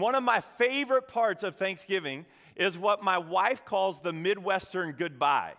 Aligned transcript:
One 0.00 0.14
of 0.14 0.22
my 0.22 0.40
favorite 0.40 1.08
parts 1.08 1.42
of 1.42 1.56
Thanksgiving 1.56 2.26
is 2.56 2.78
what 2.78 3.02
my 3.02 3.18
wife 3.18 3.64
calls 3.64 4.00
the 4.00 4.12
Midwestern 4.12 4.92
goodbye. 4.92 5.54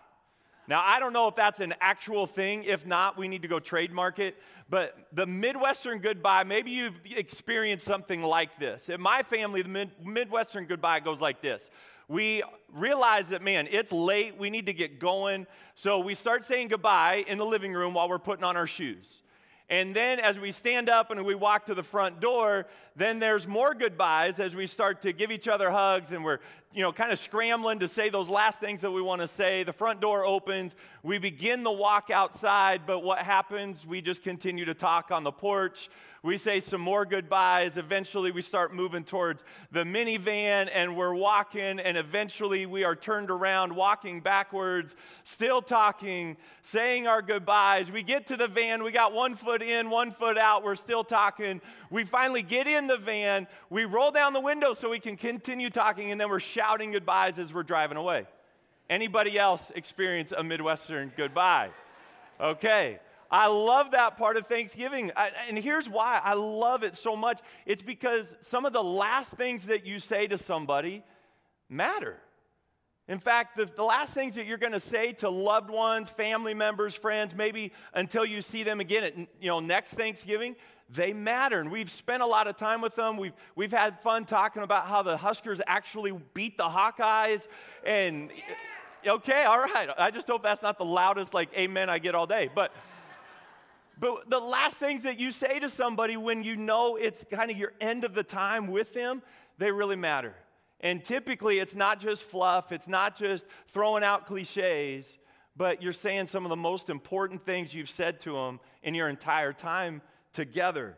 Now, 0.68 0.82
I 0.84 1.00
don't 1.00 1.14
know 1.14 1.28
if 1.28 1.34
that's 1.34 1.60
an 1.60 1.74
actual 1.80 2.26
thing. 2.26 2.64
If 2.64 2.86
not, 2.86 3.16
we 3.16 3.26
need 3.26 3.40
to 3.42 3.48
go 3.48 3.58
trademark 3.58 4.18
it. 4.18 4.36
But 4.68 4.94
the 5.12 5.26
Midwestern 5.26 6.00
goodbye, 6.00 6.44
maybe 6.44 6.70
you've 6.72 7.00
experienced 7.06 7.86
something 7.86 8.22
like 8.22 8.58
this. 8.58 8.90
In 8.90 9.00
my 9.00 9.22
family, 9.22 9.62
the 9.62 9.70
Mid- 9.70 10.04
Midwestern 10.04 10.66
goodbye 10.66 11.00
goes 11.00 11.22
like 11.22 11.40
this. 11.40 11.70
We 12.06 12.42
realize 12.72 13.30
that, 13.30 13.40
man, 13.42 13.66
it's 13.70 13.92
late. 13.92 14.36
We 14.36 14.50
need 14.50 14.66
to 14.66 14.74
get 14.74 14.98
going. 14.98 15.46
So 15.74 16.00
we 16.00 16.14
start 16.14 16.44
saying 16.44 16.68
goodbye 16.68 17.24
in 17.26 17.38
the 17.38 17.46
living 17.46 17.72
room 17.72 17.94
while 17.94 18.08
we're 18.08 18.18
putting 18.18 18.44
on 18.44 18.56
our 18.56 18.66
shoes. 18.66 19.22
And 19.70 19.94
then 19.94 20.18
as 20.18 20.38
we 20.38 20.50
stand 20.50 20.88
up 20.88 21.10
and 21.10 21.24
we 21.24 21.34
walk 21.34 21.66
to 21.66 21.74
the 21.74 21.82
front 21.82 22.20
door, 22.20 22.66
then 22.98 23.20
there's 23.20 23.46
more 23.46 23.74
goodbyes 23.74 24.40
as 24.40 24.56
we 24.56 24.66
start 24.66 25.02
to 25.02 25.12
give 25.12 25.30
each 25.30 25.46
other 25.46 25.70
hugs 25.70 26.10
and 26.10 26.24
we're, 26.24 26.40
you 26.74 26.82
know, 26.82 26.92
kind 26.92 27.12
of 27.12 27.18
scrambling 27.18 27.78
to 27.78 27.88
say 27.88 28.08
those 28.10 28.28
last 28.28 28.58
things 28.58 28.80
that 28.80 28.90
we 28.90 29.00
want 29.00 29.20
to 29.20 29.28
say. 29.28 29.62
The 29.62 29.72
front 29.72 30.00
door 30.00 30.24
opens. 30.24 30.74
We 31.02 31.18
begin 31.18 31.62
the 31.62 31.70
walk 31.70 32.10
outside, 32.10 32.82
but 32.86 33.00
what 33.00 33.20
happens? 33.20 33.86
We 33.86 34.02
just 34.02 34.22
continue 34.22 34.64
to 34.64 34.74
talk 34.74 35.10
on 35.12 35.22
the 35.22 35.32
porch. 35.32 35.88
We 36.24 36.36
say 36.36 36.58
some 36.58 36.80
more 36.80 37.06
goodbyes. 37.06 37.76
Eventually, 37.76 38.32
we 38.32 38.42
start 38.42 38.74
moving 38.74 39.04
towards 39.04 39.44
the 39.70 39.84
minivan 39.84 40.68
and 40.74 40.96
we're 40.96 41.14
walking, 41.14 41.78
and 41.78 41.96
eventually, 41.96 42.66
we 42.66 42.82
are 42.82 42.96
turned 42.96 43.30
around, 43.30 43.74
walking 43.74 44.20
backwards, 44.20 44.96
still 45.22 45.62
talking, 45.62 46.36
saying 46.62 47.06
our 47.06 47.22
goodbyes. 47.22 47.92
We 47.92 48.02
get 48.02 48.26
to 48.26 48.36
the 48.36 48.48
van, 48.48 48.82
we 48.82 48.90
got 48.90 49.12
one 49.12 49.36
foot 49.36 49.62
in, 49.62 49.90
one 49.90 50.10
foot 50.10 50.36
out, 50.36 50.64
we're 50.64 50.74
still 50.74 51.04
talking. 51.04 51.60
We 51.88 52.02
finally 52.02 52.42
get 52.42 52.66
in 52.66 52.87
the 52.88 52.96
van, 52.96 53.46
we 53.70 53.84
roll 53.84 54.10
down 54.10 54.32
the 54.32 54.40
window 54.40 54.72
so 54.72 54.90
we 54.90 54.98
can 54.98 55.16
continue 55.16 55.70
talking, 55.70 56.10
and 56.10 56.20
then 56.20 56.28
we're 56.28 56.40
shouting 56.40 56.90
goodbyes 56.90 57.38
as 57.38 57.54
we're 57.54 57.62
driving 57.62 57.96
away. 57.96 58.26
Anybody 58.90 59.38
else 59.38 59.70
experience 59.74 60.32
a 60.36 60.42
Midwestern 60.42 61.12
goodbye? 61.16 61.70
Okay. 62.40 62.98
I 63.30 63.48
love 63.48 63.90
that 63.90 64.16
part 64.16 64.36
of 64.36 64.46
Thanksgiving. 64.46 65.12
I, 65.14 65.30
and 65.48 65.58
here's 65.58 65.88
why 65.88 66.20
I 66.22 66.34
love 66.34 66.82
it 66.82 66.94
so 66.96 67.14
much 67.14 67.40
it's 67.66 67.82
because 67.82 68.34
some 68.40 68.64
of 68.64 68.72
the 68.72 68.82
last 68.82 69.32
things 69.32 69.66
that 69.66 69.84
you 69.84 69.98
say 69.98 70.26
to 70.26 70.38
somebody 70.38 71.04
matter. 71.68 72.16
In 73.06 73.18
fact, 73.18 73.56
the, 73.56 73.64
the 73.64 73.82
last 73.82 74.12
things 74.12 74.34
that 74.34 74.44
you're 74.44 74.58
going 74.58 74.72
to 74.72 74.80
say 74.80 75.12
to 75.14 75.30
loved 75.30 75.70
ones, 75.70 76.10
family 76.10 76.52
members, 76.52 76.94
friends, 76.94 77.34
maybe 77.34 77.72
until 77.94 78.24
you 78.24 78.42
see 78.42 78.62
them 78.62 78.80
again 78.80 79.04
at 79.04 79.16
you 79.16 79.48
know, 79.48 79.60
next 79.60 79.94
Thanksgiving, 79.94 80.56
they 80.88 81.12
matter. 81.12 81.60
And 81.60 81.70
we've 81.70 81.90
spent 81.90 82.22
a 82.22 82.26
lot 82.26 82.46
of 82.46 82.56
time 82.56 82.80
with 82.80 82.96
them. 82.96 83.16
We've, 83.16 83.34
we've 83.54 83.72
had 83.72 84.00
fun 84.00 84.24
talking 84.24 84.62
about 84.62 84.86
how 84.86 85.02
the 85.02 85.16
Huskers 85.16 85.60
actually 85.66 86.12
beat 86.34 86.56
the 86.56 86.64
Hawkeyes. 86.64 87.46
And 87.84 88.30
okay, 89.06 89.44
all 89.44 89.58
right. 89.58 89.88
I 89.98 90.10
just 90.10 90.26
hope 90.26 90.42
that's 90.42 90.62
not 90.62 90.78
the 90.78 90.84
loudest, 90.84 91.34
like, 91.34 91.50
amen 91.56 91.90
I 91.90 91.98
get 91.98 92.14
all 92.14 92.26
day. 92.26 92.50
But 92.54 92.72
but 94.00 94.30
the 94.30 94.38
last 94.38 94.76
things 94.76 95.02
that 95.02 95.18
you 95.18 95.30
say 95.30 95.58
to 95.58 95.68
somebody 95.68 96.16
when 96.16 96.44
you 96.44 96.56
know 96.56 96.96
it's 96.96 97.24
kind 97.30 97.50
of 97.50 97.56
your 97.56 97.72
end 97.80 98.04
of 98.04 98.14
the 98.14 98.22
time 98.22 98.68
with 98.68 98.94
them, 98.94 99.22
they 99.58 99.72
really 99.72 99.96
matter. 99.96 100.34
And 100.80 101.04
typically, 101.04 101.58
it's 101.58 101.74
not 101.74 101.98
just 101.98 102.22
fluff, 102.22 102.70
it's 102.70 102.86
not 102.86 103.16
just 103.16 103.46
throwing 103.68 104.04
out 104.04 104.26
cliches, 104.26 105.18
but 105.56 105.82
you're 105.82 105.92
saying 105.92 106.28
some 106.28 106.44
of 106.44 106.50
the 106.50 106.56
most 106.56 106.88
important 106.88 107.44
things 107.44 107.74
you've 107.74 107.90
said 107.90 108.20
to 108.20 108.32
them 108.34 108.60
in 108.84 108.94
your 108.94 109.08
entire 109.08 109.52
time 109.52 110.00
together. 110.32 110.96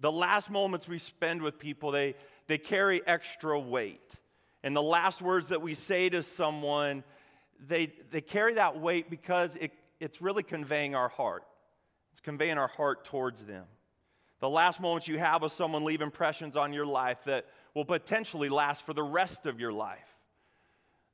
The 0.00 0.12
last 0.12 0.50
moments 0.50 0.86
we 0.86 0.98
spend 0.98 1.42
with 1.42 1.58
people, 1.58 1.90
they, 1.90 2.14
they 2.46 2.58
carry 2.58 3.06
extra 3.06 3.58
weight. 3.58 4.12
And 4.62 4.74
the 4.74 4.82
last 4.82 5.22
words 5.22 5.48
that 5.48 5.62
we 5.62 5.74
say 5.74 6.08
to 6.08 6.22
someone, 6.22 7.04
they, 7.66 7.92
they 8.10 8.20
carry 8.20 8.54
that 8.54 8.78
weight 8.78 9.08
because 9.08 9.56
it, 9.56 9.72
it's 10.00 10.20
really 10.20 10.42
conveying 10.42 10.94
our 10.94 11.08
heart. 11.08 11.44
It's 12.12 12.20
conveying 12.20 12.58
our 12.58 12.68
heart 12.68 13.04
towards 13.04 13.44
them. 13.44 13.64
The 14.40 14.50
last 14.50 14.80
moments 14.80 15.08
you 15.08 15.18
have 15.18 15.42
with 15.42 15.52
someone 15.52 15.84
leave 15.84 16.02
impressions 16.02 16.56
on 16.56 16.72
your 16.72 16.84
life 16.84 17.24
that 17.24 17.46
will 17.74 17.84
potentially 17.84 18.48
last 18.48 18.84
for 18.84 18.92
the 18.92 19.02
rest 19.02 19.46
of 19.46 19.60
your 19.60 19.72
life. 19.72 20.14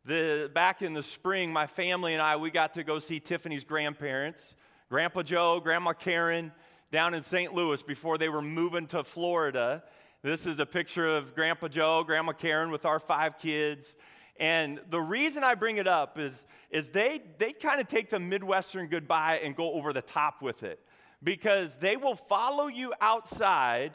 The, 0.04 0.50
back 0.52 0.82
in 0.82 0.94
the 0.94 1.02
spring, 1.02 1.52
my 1.52 1.68
family 1.68 2.14
and 2.14 2.22
I, 2.22 2.36
we 2.36 2.50
got 2.50 2.74
to 2.74 2.82
go 2.82 2.98
see 2.98 3.20
Tiffany's 3.20 3.62
grandparents, 3.62 4.56
Grandpa 4.88 5.22
Joe, 5.22 5.60
Grandma 5.60 5.92
Karen, 5.92 6.50
down 6.92 7.14
in 7.14 7.22
St. 7.22 7.54
Louis 7.54 7.82
before 7.82 8.18
they 8.18 8.28
were 8.28 8.42
moving 8.42 8.86
to 8.88 9.02
Florida. 9.02 9.82
This 10.22 10.44
is 10.44 10.60
a 10.60 10.66
picture 10.66 11.06
of 11.06 11.34
Grandpa 11.34 11.68
Joe, 11.68 12.04
Grandma 12.04 12.32
Karen 12.32 12.70
with 12.70 12.84
our 12.84 13.00
five 13.00 13.38
kids. 13.38 13.96
And 14.38 14.78
the 14.90 15.00
reason 15.00 15.42
I 15.42 15.54
bring 15.54 15.78
it 15.78 15.88
up 15.88 16.18
is, 16.18 16.44
is 16.70 16.90
they, 16.90 17.22
they 17.38 17.54
kind 17.54 17.80
of 17.80 17.88
take 17.88 18.10
the 18.10 18.20
Midwestern 18.20 18.88
goodbye 18.88 19.40
and 19.42 19.56
go 19.56 19.72
over 19.72 19.94
the 19.94 20.02
top 20.02 20.42
with 20.42 20.62
it 20.62 20.80
because 21.22 21.74
they 21.80 21.96
will 21.96 22.14
follow 22.14 22.66
you 22.66 22.92
outside 23.00 23.92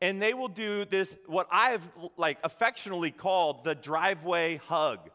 and 0.00 0.20
they 0.20 0.34
will 0.34 0.48
do 0.48 0.86
this 0.86 1.18
what 1.26 1.46
i've 1.50 1.86
like 2.16 2.38
affectionately 2.42 3.10
called 3.10 3.64
the 3.64 3.74
driveway 3.74 4.56
hug 4.66 5.10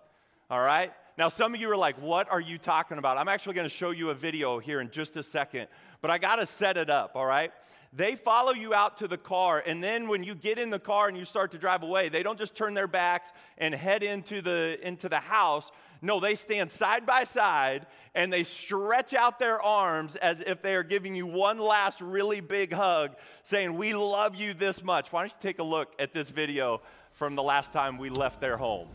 all 0.50 0.62
right 0.62 0.94
now 1.18 1.28
some 1.28 1.54
of 1.54 1.62
you 1.62 1.70
are 1.70 1.78
like 1.78 2.00
what 2.02 2.30
are 2.32 2.42
you 2.42 2.58
talking 2.58 2.98
about 2.98 3.18
i'm 3.18 3.28
actually 3.28 3.54
going 3.54 3.68
to 3.68 3.74
show 3.74 3.92
you 3.92 4.10
a 4.10 4.14
video 4.14 4.60
here 4.60 4.82
in 4.82 4.90
just 4.90 5.18
a 5.18 5.24
second 5.24 5.68
but 6.02 6.12
i 6.12 6.18
got 6.18 6.38
to 6.38 6.46
set 6.46 6.78
it 6.78 6.90
up 6.90 7.12
all 7.16 7.26
right 7.26 7.52
they 7.94 8.16
follow 8.16 8.52
you 8.52 8.74
out 8.74 8.98
to 8.98 9.08
the 9.08 9.18
car 9.18 9.64
and 9.66 9.84
then 9.84 10.08
when 10.08 10.24
you 10.24 10.36
get 10.36 10.60
in 10.60 10.70
the 10.70 10.80
car 10.80 11.08
and 11.08 11.18
you 11.18 11.26
start 11.26 11.52
to 11.52 11.58
drive 11.58 11.84
away 11.84 12.10
they 12.10 12.24
don't 12.24 12.40
just 12.40 12.56
turn 12.56 12.74
their 12.74 12.88
backs 12.88 13.32
and 13.58 13.74
head 13.74 14.04
into 14.04 14.42
the 14.42 14.78
into 14.82 15.10
the 15.10 15.20
house 15.20 15.72
no, 16.06 16.20
they 16.20 16.36
stand 16.36 16.72
side 16.72 17.06
by 17.06 17.24
side 17.24 17.88
and 18.14 18.32
they 18.32 18.44
stretch 18.44 19.14
out 19.16 19.40
their 19.40 19.60
arms 19.62 20.16
as 20.16 20.42
if 20.42 20.62
they 20.62 20.76
are 20.76 20.84
giving 20.84 21.16
you 21.16 21.26
one 21.26 21.58
last 21.58 22.00
really 22.00 22.42
big 22.42 22.72
hug, 22.72 23.16
saying, 23.44 23.76
We 23.76 23.94
love 23.94 24.36
you 24.36 24.54
this 24.54 24.84
much. 24.84 25.12
Why 25.12 25.24
don't 25.24 25.32
you 25.32 25.38
take 25.40 25.58
a 25.58 25.64
look 25.64 25.94
at 25.98 26.14
this 26.14 26.30
video 26.30 26.82
from 27.14 27.36
the 27.36 27.44
last 27.44 27.74
time 27.74 27.98
we 27.98 28.10
left 28.10 28.40
their 28.40 28.56
home? 28.56 28.88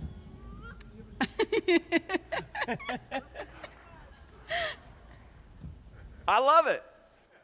I 6.28 6.38
love 6.38 6.66
it. 6.66 6.82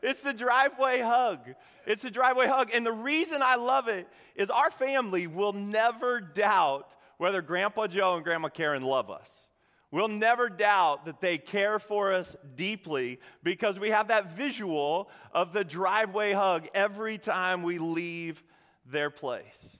It's 0.02 0.22
the 0.22 0.32
driveway 0.32 1.00
hug. 1.00 1.40
It's 1.86 2.02
the 2.02 2.10
driveway 2.10 2.46
hug. 2.46 2.70
And 2.72 2.86
the 2.86 2.92
reason 2.92 3.42
I 3.42 3.56
love 3.56 3.88
it 3.88 4.08
is 4.34 4.50
our 4.50 4.70
family 4.70 5.26
will 5.26 5.52
never 5.52 6.20
doubt 6.20 6.94
whether 7.18 7.42
Grandpa 7.42 7.86
Joe 7.86 8.14
and 8.16 8.24
Grandma 8.24 8.48
Karen 8.48 8.82
love 8.82 9.10
us. 9.10 9.48
We'll 9.90 10.08
never 10.08 10.48
doubt 10.48 11.06
that 11.06 11.20
they 11.20 11.38
care 11.38 11.78
for 11.78 12.12
us 12.12 12.36
deeply 12.54 13.20
because 13.42 13.78
we 13.78 13.90
have 13.90 14.08
that 14.08 14.30
visual 14.30 15.08
of 15.32 15.52
the 15.52 15.64
driveway 15.64 16.32
hug 16.32 16.68
every 16.74 17.18
time 17.18 17.62
we 17.62 17.78
leave 17.78 18.42
their 18.84 19.10
place. 19.10 19.78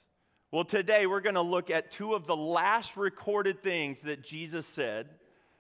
Well, 0.56 0.64
today 0.64 1.06
we're 1.06 1.20
going 1.20 1.34
to 1.34 1.42
look 1.42 1.68
at 1.68 1.90
two 1.90 2.14
of 2.14 2.26
the 2.26 2.34
last 2.34 2.96
recorded 2.96 3.62
things 3.62 4.00
that 4.00 4.22
Jesus 4.22 4.66
said 4.66 5.06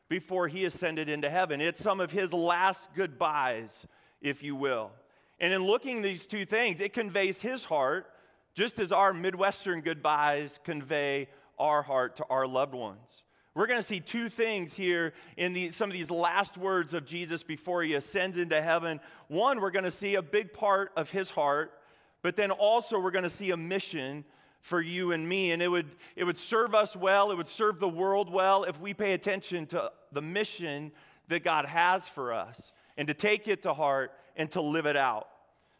before 0.08 0.48
he 0.48 0.64
ascended 0.64 1.10
into 1.10 1.28
heaven. 1.28 1.60
It's 1.60 1.82
some 1.82 2.00
of 2.00 2.10
his 2.10 2.32
last 2.32 2.88
goodbyes, 2.94 3.86
if 4.22 4.42
you 4.42 4.56
will. 4.56 4.90
And 5.38 5.52
in 5.52 5.62
looking 5.66 6.00
these 6.00 6.26
two 6.26 6.46
things, 6.46 6.80
it 6.80 6.94
conveys 6.94 7.42
his 7.42 7.66
heart, 7.66 8.06
just 8.54 8.78
as 8.78 8.90
our 8.90 9.12
Midwestern 9.12 9.82
goodbyes 9.82 10.58
convey 10.64 11.28
our 11.58 11.82
heart 11.82 12.16
to 12.16 12.24
our 12.30 12.46
loved 12.46 12.74
ones. 12.74 13.24
We're 13.54 13.66
going 13.66 13.82
to 13.82 13.86
see 13.86 14.00
two 14.00 14.30
things 14.30 14.72
here 14.72 15.12
in 15.36 15.52
the, 15.52 15.72
some 15.72 15.90
of 15.90 15.94
these 15.94 16.10
last 16.10 16.56
words 16.56 16.94
of 16.94 17.04
Jesus 17.04 17.42
before 17.42 17.82
he 17.82 17.92
ascends 17.92 18.38
into 18.38 18.62
heaven. 18.62 19.00
One, 19.28 19.60
we're 19.60 19.72
going 19.72 19.84
to 19.84 19.90
see 19.90 20.14
a 20.14 20.22
big 20.22 20.54
part 20.54 20.90
of 20.96 21.10
his 21.10 21.28
heart, 21.28 21.74
but 22.22 22.34
then 22.34 22.50
also 22.50 22.98
we're 22.98 23.10
going 23.10 23.24
to 23.24 23.28
see 23.28 23.50
a 23.50 23.58
mission 23.58 24.24
for 24.66 24.80
you 24.80 25.12
and 25.12 25.28
me. 25.28 25.52
And 25.52 25.62
it 25.62 25.68
would, 25.68 25.86
it 26.16 26.24
would 26.24 26.36
serve 26.36 26.74
us 26.74 26.96
well, 26.96 27.30
it 27.30 27.36
would 27.36 27.48
serve 27.48 27.78
the 27.78 27.88
world 27.88 28.28
well 28.28 28.64
if 28.64 28.80
we 28.80 28.92
pay 28.92 29.12
attention 29.12 29.66
to 29.66 29.92
the 30.10 30.20
mission 30.20 30.90
that 31.28 31.44
God 31.44 31.66
has 31.66 32.08
for 32.08 32.32
us 32.32 32.72
and 32.96 33.06
to 33.06 33.14
take 33.14 33.46
it 33.46 33.62
to 33.62 33.72
heart 33.72 34.10
and 34.36 34.50
to 34.50 34.60
live 34.60 34.86
it 34.86 34.96
out. 34.96 35.28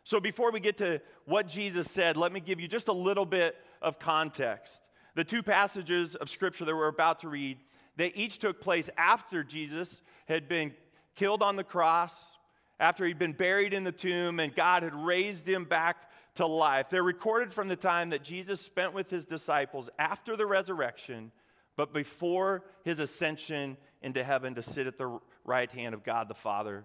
So 0.05 0.21
before 0.21 0.53
we 0.53 0.61
get 0.61 0.77
to 0.77 1.01
what 1.25 1.49
Jesus 1.49 1.91
said, 1.91 2.17
let 2.17 2.33
me 2.33 2.39
give 2.39 2.61
you 2.61 2.69
just 2.69 2.87
a 2.87 2.93
little 2.93 3.27
bit 3.27 3.57
of 3.83 3.99
context. 3.99 4.81
The 5.17 5.25
two 5.25 5.43
passages 5.43 6.15
of 6.15 6.31
scripture 6.31 6.65
that 6.65 6.75
we're 6.75 6.87
about 6.87 7.19
to 7.21 7.29
read, 7.29 7.59
they 7.97 8.13
each 8.15 8.39
took 8.39 8.61
place 8.61 8.89
after 8.97 9.43
Jesus 9.43 10.01
had 10.29 10.49
been 10.49 10.73
killed 11.17 11.43
on 11.43 11.57
the 11.57 11.65
cross, 11.65 12.37
after 12.79 13.05
he'd 13.05 13.19
been 13.19 13.33
buried 13.33 13.73
in 13.73 13.83
the 13.83 13.91
tomb, 13.91 14.39
and 14.39 14.55
God 14.55 14.85
had 14.85 14.95
raised 14.95 15.49
him 15.49 15.65
back 15.65 16.09
to 16.37 16.47
life. 16.47 16.89
They're 16.89 17.03
recorded 17.03 17.53
from 17.53 17.69
the 17.69 17.77
time 17.77 18.11
that 18.11 18.23
Jesus 18.23 18.61
spent 18.61 18.95
with 18.95 19.11
his 19.11 19.25
disciples 19.25 19.91
after 19.99 20.37
the 20.37 20.47
resurrection, 20.47 21.33
but 21.77 21.93
before 21.93 22.65
his 22.85 22.99
ascension 22.99 23.77
into 24.03 24.23
heaven 24.25 24.55
to 24.55 24.63
sit 24.63 24.87
at 24.87 24.99
the 24.99 25.19
right 25.45 25.71
hand 25.71 25.95
of 25.95 26.05
God 26.05 26.29
the 26.29 26.35
Father. 26.35 26.85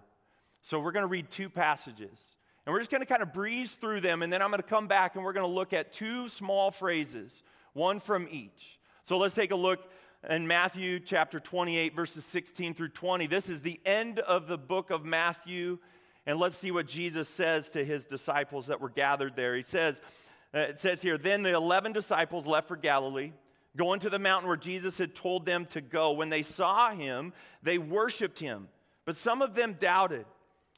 So 0.60 0.80
we're 0.80 0.92
going 0.92 1.04
to 1.04 1.08
read 1.08 1.30
two 1.30 1.48
passages. 1.48 2.36
And 2.64 2.72
we're 2.72 2.80
just 2.80 2.90
going 2.90 3.00
to 3.00 3.06
kind 3.06 3.22
of 3.22 3.32
breeze 3.32 3.74
through 3.74 4.02
them, 4.02 4.22
and 4.22 4.32
then 4.32 4.40
I'm 4.40 4.50
going 4.50 4.62
to 4.62 4.68
come 4.68 4.86
back 4.86 5.16
and 5.16 5.24
we're 5.24 5.32
going 5.32 5.48
to 5.48 5.52
look 5.52 5.72
at 5.72 5.92
two 5.92 6.28
small 6.28 6.70
phrases, 6.70 7.42
one 7.72 7.98
from 7.98 8.28
each. 8.30 8.78
So 9.02 9.18
let's 9.18 9.34
take 9.34 9.50
a 9.50 9.56
look 9.56 9.80
in 10.30 10.46
Matthew 10.46 11.00
chapter 11.00 11.40
28, 11.40 11.96
verses 11.96 12.24
16 12.24 12.74
through 12.74 12.90
20. 12.90 13.26
This 13.26 13.48
is 13.48 13.62
the 13.62 13.80
end 13.84 14.20
of 14.20 14.46
the 14.46 14.58
book 14.58 14.90
of 14.90 15.04
Matthew. 15.04 15.78
And 16.26 16.38
let's 16.38 16.56
see 16.56 16.70
what 16.70 16.86
Jesus 16.86 17.28
says 17.28 17.68
to 17.70 17.84
his 17.84 18.06
disciples 18.06 18.66
that 18.66 18.80
were 18.80 18.88
gathered 18.88 19.34
there. 19.34 19.56
He 19.56 19.62
says, 19.62 20.00
uh, 20.54 20.60
it 20.60 20.80
says 20.80 21.02
here, 21.02 21.18
then 21.18 21.42
the 21.42 21.54
11 21.54 21.92
disciples 21.92 22.46
left 22.46 22.68
for 22.68 22.76
Galilee, 22.76 23.32
going 23.76 24.00
to 24.00 24.10
the 24.10 24.18
mountain 24.18 24.48
where 24.48 24.56
Jesus 24.56 24.98
had 24.98 25.14
told 25.14 25.46
them 25.46 25.66
to 25.66 25.80
go. 25.80 26.12
When 26.12 26.28
they 26.28 26.42
saw 26.42 26.90
him, 26.90 27.32
they 27.62 27.78
worshiped 27.78 28.38
him, 28.38 28.68
but 29.04 29.16
some 29.16 29.42
of 29.42 29.54
them 29.54 29.76
doubted. 29.78 30.26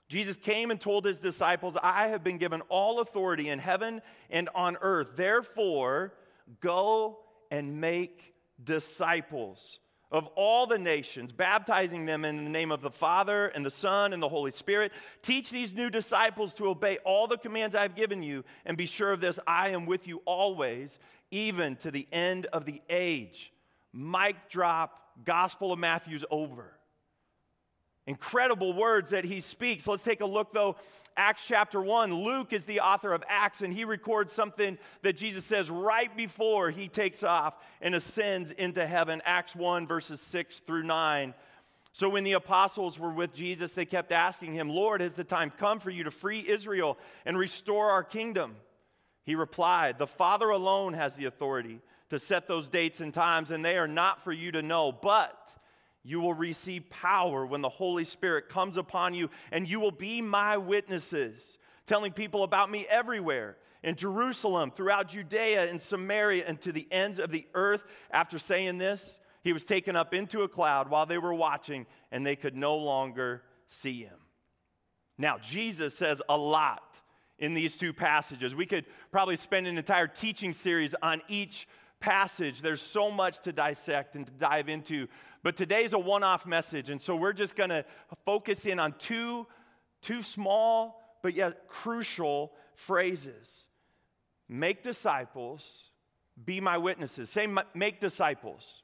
Jesus 0.08 0.36
came 0.36 0.70
and 0.70 0.80
told 0.80 1.04
his 1.04 1.18
disciples, 1.18 1.76
I 1.82 2.08
have 2.08 2.22
been 2.22 2.38
given 2.38 2.60
all 2.68 3.00
authority 3.00 3.48
in 3.48 3.58
heaven 3.58 4.00
and 4.30 4.48
on 4.54 4.76
earth. 4.80 5.16
Therefore, 5.16 6.14
go 6.60 7.18
and 7.50 7.80
make 7.80 8.34
disciples 8.62 9.80
of 10.14 10.28
all 10.36 10.64
the 10.64 10.78
nations, 10.78 11.32
baptizing 11.32 12.06
them 12.06 12.24
in 12.24 12.44
the 12.44 12.50
name 12.50 12.70
of 12.70 12.80
the 12.80 12.90
Father 12.90 13.48
and 13.48 13.66
the 13.66 13.70
Son 13.70 14.12
and 14.12 14.22
the 14.22 14.28
Holy 14.28 14.52
Spirit. 14.52 14.92
Teach 15.22 15.50
these 15.50 15.74
new 15.74 15.90
disciples 15.90 16.54
to 16.54 16.68
obey 16.68 16.98
all 16.98 17.26
the 17.26 17.36
commands 17.36 17.74
I've 17.74 17.96
given 17.96 18.22
you, 18.22 18.44
and 18.64 18.76
be 18.76 18.86
sure 18.86 19.12
of 19.12 19.20
this 19.20 19.40
I 19.44 19.70
am 19.70 19.86
with 19.86 20.06
you 20.06 20.22
always, 20.24 21.00
even 21.32 21.74
to 21.78 21.90
the 21.90 22.06
end 22.12 22.46
of 22.46 22.64
the 22.64 22.80
age. 22.88 23.52
Mic 23.92 24.36
drop, 24.48 25.00
Gospel 25.24 25.72
of 25.72 25.80
Matthew's 25.80 26.24
over. 26.30 26.73
Incredible 28.06 28.72
words 28.74 29.10
that 29.10 29.24
he 29.24 29.40
speaks. 29.40 29.86
Let's 29.86 30.02
take 30.02 30.20
a 30.20 30.26
look, 30.26 30.52
though, 30.52 30.76
Acts 31.16 31.46
chapter 31.46 31.80
1. 31.80 32.12
Luke 32.12 32.52
is 32.52 32.64
the 32.64 32.80
author 32.80 33.12
of 33.12 33.22
Acts, 33.28 33.62
and 33.62 33.72
he 33.72 33.84
records 33.84 34.32
something 34.32 34.78
that 35.02 35.16
Jesus 35.16 35.44
says 35.44 35.70
right 35.70 36.14
before 36.16 36.70
he 36.70 36.88
takes 36.88 37.22
off 37.22 37.54
and 37.80 37.94
ascends 37.94 38.50
into 38.50 38.86
heaven. 38.86 39.22
Acts 39.24 39.54
1, 39.56 39.86
verses 39.86 40.20
6 40.20 40.60
through 40.60 40.82
9. 40.82 41.34
So 41.92 42.08
when 42.08 42.24
the 42.24 42.32
apostles 42.32 42.98
were 42.98 43.12
with 43.12 43.32
Jesus, 43.32 43.72
they 43.72 43.84
kept 43.84 44.10
asking 44.10 44.54
him, 44.54 44.68
Lord, 44.68 45.00
has 45.00 45.14
the 45.14 45.22
time 45.22 45.50
come 45.50 45.78
for 45.78 45.90
you 45.90 46.04
to 46.04 46.10
free 46.10 46.44
Israel 46.46 46.98
and 47.24 47.38
restore 47.38 47.90
our 47.90 48.02
kingdom? 48.02 48.56
He 49.22 49.36
replied, 49.36 49.98
The 49.98 50.06
Father 50.08 50.50
alone 50.50 50.94
has 50.94 51.14
the 51.14 51.26
authority 51.26 51.80
to 52.10 52.18
set 52.18 52.48
those 52.48 52.68
dates 52.68 53.00
and 53.00 53.14
times, 53.14 53.52
and 53.52 53.64
they 53.64 53.78
are 53.78 53.88
not 53.88 54.22
for 54.22 54.32
you 54.32 54.50
to 54.52 54.62
know, 54.62 54.90
but 54.90 55.38
you 56.04 56.20
will 56.20 56.34
receive 56.34 56.88
power 56.90 57.46
when 57.46 57.62
the 57.62 57.68
Holy 57.68 58.04
Spirit 58.04 58.48
comes 58.48 58.76
upon 58.76 59.14
you, 59.14 59.30
and 59.50 59.68
you 59.68 59.80
will 59.80 59.90
be 59.90 60.20
my 60.20 60.56
witnesses, 60.56 61.58
telling 61.86 62.12
people 62.12 62.44
about 62.44 62.70
me 62.70 62.86
everywhere 62.88 63.56
in 63.82 63.96
Jerusalem, 63.96 64.70
throughout 64.70 65.08
Judea 65.08 65.68
and 65.68 65.80
Samaria, 65.80 66.44
and 66.46 66.60
to 66.60 66.72
the 66.72 66.86
ends 66.90 67.18
of 67.18 67.30
the 67.30 67.46
earth. 67.54 67.84
After 68.10 68.38
saying 68.38 68.78
this, 68.78 69.18
he 69.42 69.52
was 69.52 69.64
taken 69.64 69.96
up 69.96 70.14
into 70.14 70.42
a 70.42 70.48
cloud 70.48 70.88
while 70.88 71.06
they 71.06 71.18
were 71.18 71.34
watching, 71.34 71.86
and 72.12 72.26
they 72.26 72.36
could 72.36 72.56
no 72.56 72.76
longer 72.76 73.42
see 73.66 74.02
him. 74.02 74.18
Now, 75.18 75.38
Jesus 75.38 75.96
says 75.96 76.20
a 76.28 76.36
lot 76.36 77.00
in 77.38 77.54
these 77.54 77.76
two 77.76 77.92
passages. 77.92 78.54
We 78.54 78.66
could 78.66 78.86
probably 79.10 79.36
spend 79.36 79.66
an 79.66 79.76
entire 79.76 80.06
teaching 80.06 80.52
series 80.52 80.94
on 81.02 81.20
each 81.28 81.68
passage. 82.04 82.60
There's 82.60 82.82
so 82.82 83.10
much 83.10 83.40
to 83.40 83.52
dissect 83.52 84.14
and 84.14 84.26
to 84.26 84.32
dive 84.34 84.68
into. 84.68 85.08
But 85.42 85.56
today's 85.56 85.94
a 85.94 85.98
one 85.98 86.22
off 86.22 86.44
message, 86.44 86.90
and 86.90 87.00
so 87.00 87.16
we're 87.16 87.32
just 87.32 87.56
going 87.56 87.70
to 87.70 87.84
focus 88.26 88.66
in 88.66 88.78
on 88.78 88.94
two, 88.98 89.46
two 90.02 90.22
small 90.22 91.00
but 91.22 91.34
yet 91.34 91.66
crucial 91.68 92.52
phrases 92.74 93.68
make 94.46 94.82
disciples, 94.82 95.84
be 96.44 96.60
my 96.60 96.76
witnesses. 96.76 97.30
Say, 97.30 97.48
make 97.72 97.98
disciples. 97.98 98.82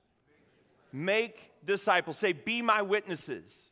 Make 0.91 1.53
disciples. 1.65 2.17
Say, 2.17 2.33
be 2.33 2.63
my 2.63 2.81
witnesses. 2.81 3.71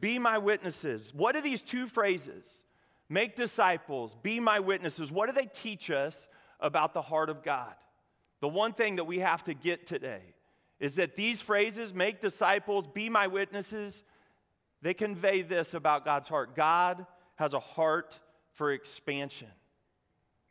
Be 0.00 0.18
my 0.18 0.38
witnesses. 0.38 1.12
What 1.14 1.36
are 1.36 1.42
these 1.42 1.60
two 1.60 1.86
phrases? 1.86 2.64
Make 3.10 3.36
disciples, 3.36 4.16
be 4.16 4.40
my 4.40 4.58
witnesses. 4.60 5.12
What 5.12 5.26
do 5.26 5.32
they 5.32 5.46
teach 5.46 5.90
us 5.90 6.26
about 6.58 6.94
the 6.94 7.02
heart 7.02 7.28
of 7.28 7.44
God? 7.44 7.74
The 8.40 8.48
one 8.48 8.72
thing 8.72 8.96
that 8.96 9.04
we 9.04 9.20
have 9.20 9.44
to 9.44 9.54
get 9.54 9.86
today 9.86 10.20
is 10.78 10.96
that 10.96 11.16
these 11.16 11.40
phrases, 11.40 11.94
make 11.94 12.20
disciples, 12.20 12.86
be 12.86 13.08
my 13.08 13.26
witnesses, 13.26 14.04
they 14.82 14.94
convey 14.94 15.42
this 15.42 15.74
about 15.74 16.04
God's 16.04 16.28
heart. 16.28 16.54
God 16.54 17.06
has 17.36 17.54
a 17.54 17.60
heart 17.60 18.18
for 18.52 18.72
expansion. 18.72 19.48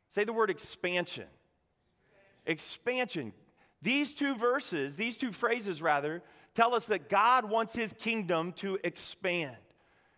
Say 0.09 0.23
the 0.23 0.33
word 0.33 0.49
expansion. 0.49 1.27
Expansion. 2.45 3.33
These 3.81 4.13
two 4.13 4.35
verses, 4.35 4.95
these 4.95 5.17
two 5.17 5.31
phrases 5.31 5.81
rather, 5.81 6.23
tell 6.53 6.73
us 6.73 6.85
that 6.85 7.09
God 7.09 7.49
wants 7.49 7.75
his 7.75 7.93
kingdom 7.93 8.51
to 8.53 8.79
expand. 8.83 9.57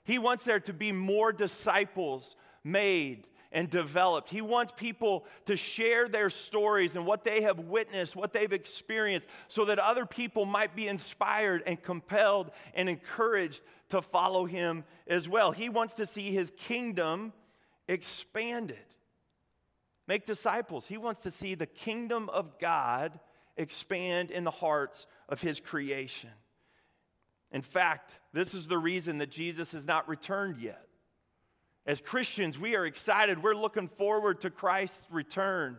He 0.03 0.19
wants 0.19 0.45
there 0.45 0.61
to 0.61 0.73
be 0.73 0.91
more 0.93 1.33
disciples 1.33 2.37
made 2.63 3.27
and 3.51 3.69
developed. 3.69 4.29
He 4.29 4.41
wants 4.41 4.73
people 4.75 5.25
to 5.45 5.55
share 5.55 6.07
their 6.07 6.29
stories 6.29 6.95
and 6.95 7.05
what 7.05 7.23
they 7.23 7.41
have 7.41 7.59
witnessed, 7.59 8.15
what 8.15 8.33
they've 8.33 8.51
experienced, 8.51 9.27
so 9.47 9.65
that 9.65 9.79
other 9.79 10.05
people 10.05 10.45
might 10.45 10.75
be 10.75 10.87
inspired 10.87 11.63
and 11.65 11.81
compelled 11.81 12.51
and 12.73 12.89
encouraged 12.89 13.61
to 13.89 14.01
follow 14.01 14.45
him 14.45 14.83
as 15.07 15.29
well. 15.29 15.51
He 15.51 15.69
wants 15.69 15.93
to 15.95 16.05
see 16.05 16.31
his 16.31 16.51
kingdom 16.57 17.33
expanded. 17.87 18.77
Make 20.07 20.25
disciples. 20.25 20.87
He 20.87 20.97
wants 20.97 21.21
to 21.21 21.31
see 21.31 21.55
the 21.55 21.65
kingdom 21.65 22.29
of 22.29 22.59
God 22.59 23.19
expand 23.57 24.31
in 24.31 24.43
the 24.43 24.51
hearts 24.51 25.07
of 25.27 25.41
his 25.41 25.59
creation. 25.59 26.29
In 27.51 27.61
fact, 27.61 28.19
this 28.33 28.53
is 28.53 28.67
the 28.67 28.77
reason 28.77 29.17
that 29.19 29.31
Jesus 29.31 29.71
has 29.71 29.85
not 29.85 30.07
returned 30.07 30.57
yet. 30.57 30.86
As 31.87 32.01
Christians, 32.01 32.59
we 32.59 32.75
are 32.75 32.85
excited. 32.85 33.41
We're 33.41 33.55
looking 33.55 33.87
forward 33.87 34.41
to 34.41 34.49
Christ's 34.49 35.05
return. 35.09 35.77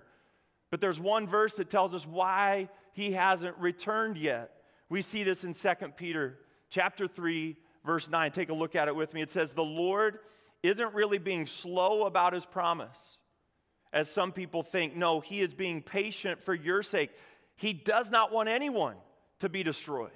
But 0.70 0.80
there's 0.80 0.98
one 0.98 1.26
verse 1.26 1.54
that 1.54 1.68
tells 1.68 1.94
us 1.94 2.06
why 2.06 2.70
he 2.94 3.12
hasn't 3.12 3.56
returned 3.58 4.16
yet. 4.16 4.50
We 4.88 5.02
see 5.02 5.22
this 5.22 5.44
in 5.44 5.52
2 5.52 5.68
Peter 5.96 6.38
chapter 6.70 7.06
3 7.06 7.56
verse 7.84 8.08
9. 8.08 8.30
Take 8.32 8.48
a 8.48 8.54
look 8.54 8.74
at 8.74 8.88
it 8.88 8.96
with 8.96 9.12
me. 9.12 9.20
It 9.22 9.30
says 9.30 9.52
the 9.52 9.62
Lord 9.62 10.18
isn't 10.62 10.94
really 10.94 11.18
being 11.18 11.46
slow 11.46 12.04
about 12.04 12.32
his 12.32 12.46
promise 12.46 13.18
as 13.92 14.10
some 14.10 14.32
people 14.32 14.62
think. 14.62 14.96
No, 14.96 15.20
he 15.20 15.40
is 15.40 15.54
being 15.54 15.82
patient 15.82 16.42
for 16.42 16.54
your 16.54 16.82
sake. 16.82 17.10
He 17.56 17.72
does 17.72 18.10
not 18.10 18.32
want 18.32 18.48
anyone 18.48 18.96
to 19.40 19.48
be 19.48 19.62
destroyed, 19.62 20.10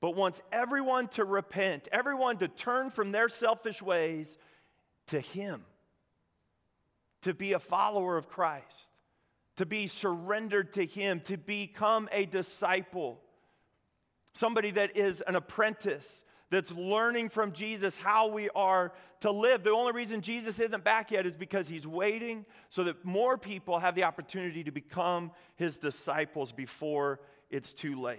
but 0.00 0.16
wants 0.16 0.42
everyone 0.52 1.08
to 1.08 1.24
repent, 1.24 1.88
everyone 1.92 2.36
to 2.38 2.48
turn 2.48 2.90
from 2.90 3.12
their 3.12 3.28
selfish 3.28 3.80
ways 3.80 4.36
to 5.10 5.20
Him, 5.20 5.64
to 7.22 7.34
be 7.34 7.52
a 7.52 7.58
follower 7.58 8.16
of 8.16 8.28
Christ, 8.28 8.90
to 9.56 9.66
be 9.66 9.86
surrendered 9.86 10.72
to 10.74 10.86
Him, 10.86 11.20
to 11.26 11.36
become 11.36 12.08
a 12.12 12.26
disciple, 12.26 13.20
somebody 14.32 14.70
that 14.72 14.96
is 14.96 15.20
an 15.20 15.36
apprentice. 15.36 16.24
That's 16.50 16.72
learning 16.72 17.28
from 17.28 17.52
Jesus 17.52 17.96
how 17.96 18.26
we 18.26 18.50
are 18.50 18.92
to 19.20 19.30
live. 19.30 19.62
The 19.62 19.70
only 19.70 19.92
reason 19.92 20.20
Jesus 20.20 20.58
isn't 20.58 20.82
back 20.82 21.12
yet 21.12 21.24
is 21.24 21.36
because 21.36 21.68
he's 21.68 21.86
waiting 21.86 22.44
so 22.68 22.82
that 22.82 23.04
more 23.04 23.38
people 23.38 23.78
have 23.78 23.94
the 23.94 24.02
opportunity 24.02 24.64
to 24.64 24.72
become 24.72 25.30
his 25.54 25.76
disciples 25.76 26.50
before 26.50 27.20
it's 27.50 27.72
too 27.72 28.00
late. 28.00 28.18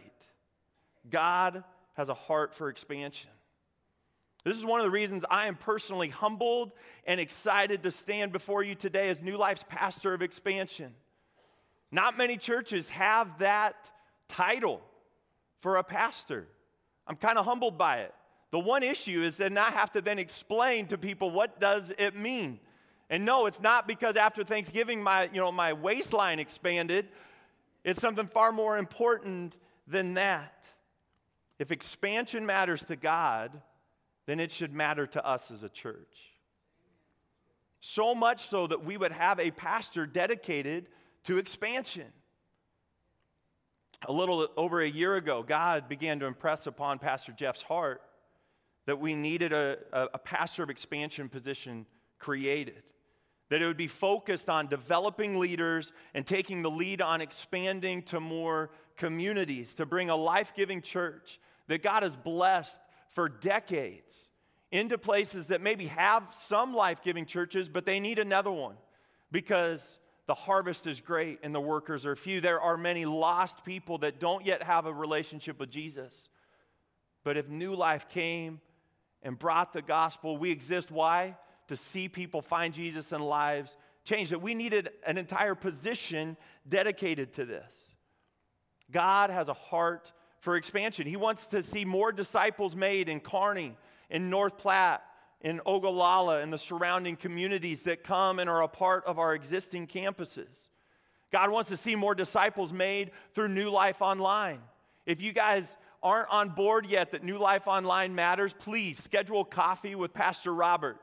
God 1.10 1.66
has 1.96 2.08
a 2.08 2.14
heart 2.14 2.54
for 2.54 2.70
expansion. 2.70 3.30
This 4.44 4.58
is 4.58 4.66
one 4.66 4.80
of 4.80 4.86
the 4.86 4.92
reasons 4.92 5.24
I 5.30 5.48
am 5.48 5.56
personally 5.56 6.10
humbled 6.10 6.72
and 7.06 7.20
excited 7.20 7.84
to 7.84 7.92
stand 7.92 8.32
before 8.32 8.64
you 8.64 8.74
today 8.74 9.10
as 9.10 9.22
New 9.22 9.38
Life's 9.38 9.64
pastor 9.70 10.14
of 10.14 10.22
expansion. 10.22 10.94
Not 11.92 12.18
many 12.18 12.38
churches 12.38 12.90
have 12.90 13.40
that 13.40 13.92
title 14.28 14.82
for 15.60 15.78
a 15.78 15.84
pastor. 15.84 16.48
I'm 17.06 17.18
kind 17.18 17.38
of 17.38 17.46
humbled 17.46 17.78
by 17.78 17.98
it. 18.00 18.14
The 18.52 18.60
one 18.60 18.84
issue 18.84 19.22
is 19.22 19.38
that 19.38 19.56
I 19.58 19.70
have 19.70 19.92
to 19.94 20.02
then 20.02 20.18
explain 20.18 20.88
to 20.88 20.98
people 20.98 21.30
what 21.30 21.60
does 21.60 21.94
it 21.98 22.16
mean. 22.16 22.60
And 23.10 23.26
no, 23.26 23.46
it's 23.46 23.60
not 23.60 23.88
because 23.88 24.16
after 24.16 24.44
Thanksgiving 24.44 25.04
my, 25.04 25.30
you 25.34 25.40
know, 25.40 25.52
my 25.52 25.74
waistline 25.74 26.40
expanded. 26.40 27.10
It's 27.84 28.02
something 28.02 28.28
far 28.28 28.52
more 28.52 28.78
important 28.78 29.58
than 29.88 30.16
that. 30.16 30.66
If 31.60 31.72
expansion 31.72 32.46
matters 32.46 32.86
to 32.86 32.96
God, 32.96 33.62
then 34.26 34.40
it 34.40 34.52
should 34.52 34.74
matter 34.74 35.08
to 35.08 35.26
us 35.26 35.52
as 35.52 35.64
a 35.64 35.70
church. 35.70 36.36
So 37.80 38.14
much 38.14 38.48
so 38.48 38.68
that 38.68 38.86
we 38.86 38.96
would 38.98 39.12
have 39.12 39.40
a 39.40 39.52
pastor 39.52 40.06
dedicated 40.06 40.88
to 41.24 41.38
expansion. 41.38 42.08
A 44.08 44.12
little 44.12 44.48
over 44.58 44.82
a 44.82 44.90
year 44.90 45.16
ago, 45.16 45.44
God 45.44 45.88
began 45.88 46.20
to 46.20 46.26
impress 46.26 46.68
upon 46.68 47.00
Pastor 47.00 47.32
Jeff's 47.32 47.62
heart 47.62 48.02
that 48.86 49.00
we 49.00 49.14
needed 49.14 49.54
a, 49.54 49.78
a, 49.94 50.10
a 50.16 50.18
pastor 50.18 50.64
of 50.64 50.70
expansion 50.70 51.30
position 51.30 51.86
created. 52.18 52.84
That 53.50 53.62
it 53.62 53.68
would 53.68 53.78
be 53.78 53.88
focused 53.88 54.50
on 54.50 54.68
developing 54.68 55.38
leaders 55.38 55.92
and 56.14 56.26
taking 56.26 56.62
the 56.62 56.72
lead 56.72 57.02
on 57.02 57.22
expanding 57.22 58.02
to 58.04 58.20
more 58.20 58.72
communities, 58.96 59.76
to 59.76 59.86
bring 59.86 60.10
a 60.10 60.16
life 60.16 60.54
giving 60.56 60.82
church 60.82 61.40
that 61.68 61.84
God 61.84 62.04
has 62.04 62.16
blessed 62.16 62.80
for 63.12 63.30
decades 63.30 64.30
into 64.72 64.98
places 64.98 65.48
that 65.48 65.62
maybe 65.62 65.88
have 65.88 66.24
some 66.32 66.74
life 66.74 67.02
giving 67.04 67.26
churches, 67.26 67.70
but 67.70 67.86
they 67.86 68.00
need 68.00 68.20
another 68.20 68.52
one 68.52 68.76
because 69.32 70.00
the 70.28 70.34
harvest 70.34 70.88
is 70.88 71.02
great 71.02 71.40
and 71.44 71.54
the 71.54 71.60
workers 71.60 72.06
are 72.06 72.16
few. 72.16 72.40
There 72.40 72.62
are 72.62 72.78
many 72.78 73.06
lost 73.06 73.66
people 73.66 73.98
that 74.00 74.20
don't 74.20 74.46
yet 74.46 74.64
have 74.64 74.86
a 74.86 74.94
relationship 74.94 75.60
with 75.60 75.70
Jesus. 75.70 76.30
But 77.24 77.38
if 77.38 77.50
new 77.50 77.76
life 77.76 78.08
came 78.08 78.62
and 79.22 79.38
brought 79.38 79.74
the 79.74 79.82
gospel, 79.82 80.38
we 80.38 80.52
exist. 80.52 80.90
Why? 80.90 81.36
To 81.68 81.76
see 81.76 82.08
people 82.08 82.42
find 82.42 82.74
Jesus 82.74 83.12
and 83.12 83.24
lives 83.24 83.76
change. 84.06 84.30
That 84.30 84.42
we 84.42 84.56
needed 84.56 84.90
an 85.06 85.18
entire 85.18 85.56
position 85.56 86.38
dedicated 86.68 87.34
to 87.34 87.46
this. 87.46 87.96
God 88.90 89.30
has 89.30 89.50
a 89.50 89.54
heart 89.54 90.12
for 90.42 90.58
expansion. 90.58 91.08
He 91.08 91.16
wants 91.16 91.46
to 91.48 91.64
see 91.64 91.86
more 91.86 92.12
disciples 92.12 92.76
made 92.76 93.08
in 93.08 93.20
Kearney, 93.22 93.78
in 94.10 94.30
North 94.30 94.58
Platte, 94.58 95.04
in 95.40 95.62
Ogallala, 95.66 96.42
and 96.42 96.52
the 96.52 96.58
surrounding 96.58 97.16
communities 97.16 97.84
that 97.84 98.04
come 98.04 98.40
and 98.40 98.50
are 98.50 98.64
a 98.64 98.68
part 98.68 99.06
of 99.06 99.18
our 99.18 99.34
existing 99.34 99.88
campuses. 99.88 100.68
God 101.32 101.50
wants 101.50 101.70
to 101.70 101.78
see 101.78 101.96
more 101.96 102.14
disciples 102.14 102.74
made 102.74 103.12
through 103.34 103.48
New 103.48 103.70
Life 103.70 104.02
Online. 104.02 104.60
If 105.06 105.22
you 105.22 105.32
guys 105.32 105.78
aren't 106.04 106.30
on 106.30 106.50
board 106.50 106.88
yet 106.88 107.12
that 107.12 107.24
New 107.24 107.38
Life 107.38 107.68
Online 107.68 108.14
matters, 108.14 108.54
please 108.54 109.02
schedule 109.02 109.46
coffee 109.46 109.96
with 109.96 110.14
Pastor 110.14 110.54
Robert. 110.54 111.00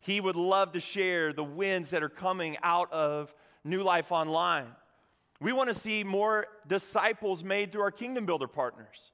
He 0.00 0.20
would 0.20 0.36
love 0.36 0.72
to 0.72 0.80
share 0.80 1.32
the 1.32 1.44
wins 1.44 1.90
that 1.90 2.02
are 2.02 2.08
coming 2.08 2.56
out 2.62 2.92
of 2.92 3.34
New 3.64 3.82
Life 3.82 4.12
Online. 4.12 4.68
We 5.40 5.52
want 5.52 5.68
to 5.68 5.74
see 5.74 6.04
more 6.04 6.46
disciples 6.66 7.44
made 7.44 7.72
through 7.72 7.82
our 7.82 7.90
Kingdom 7.90 8.26
Builder 8.26 8.48
partners. 8.48 9.12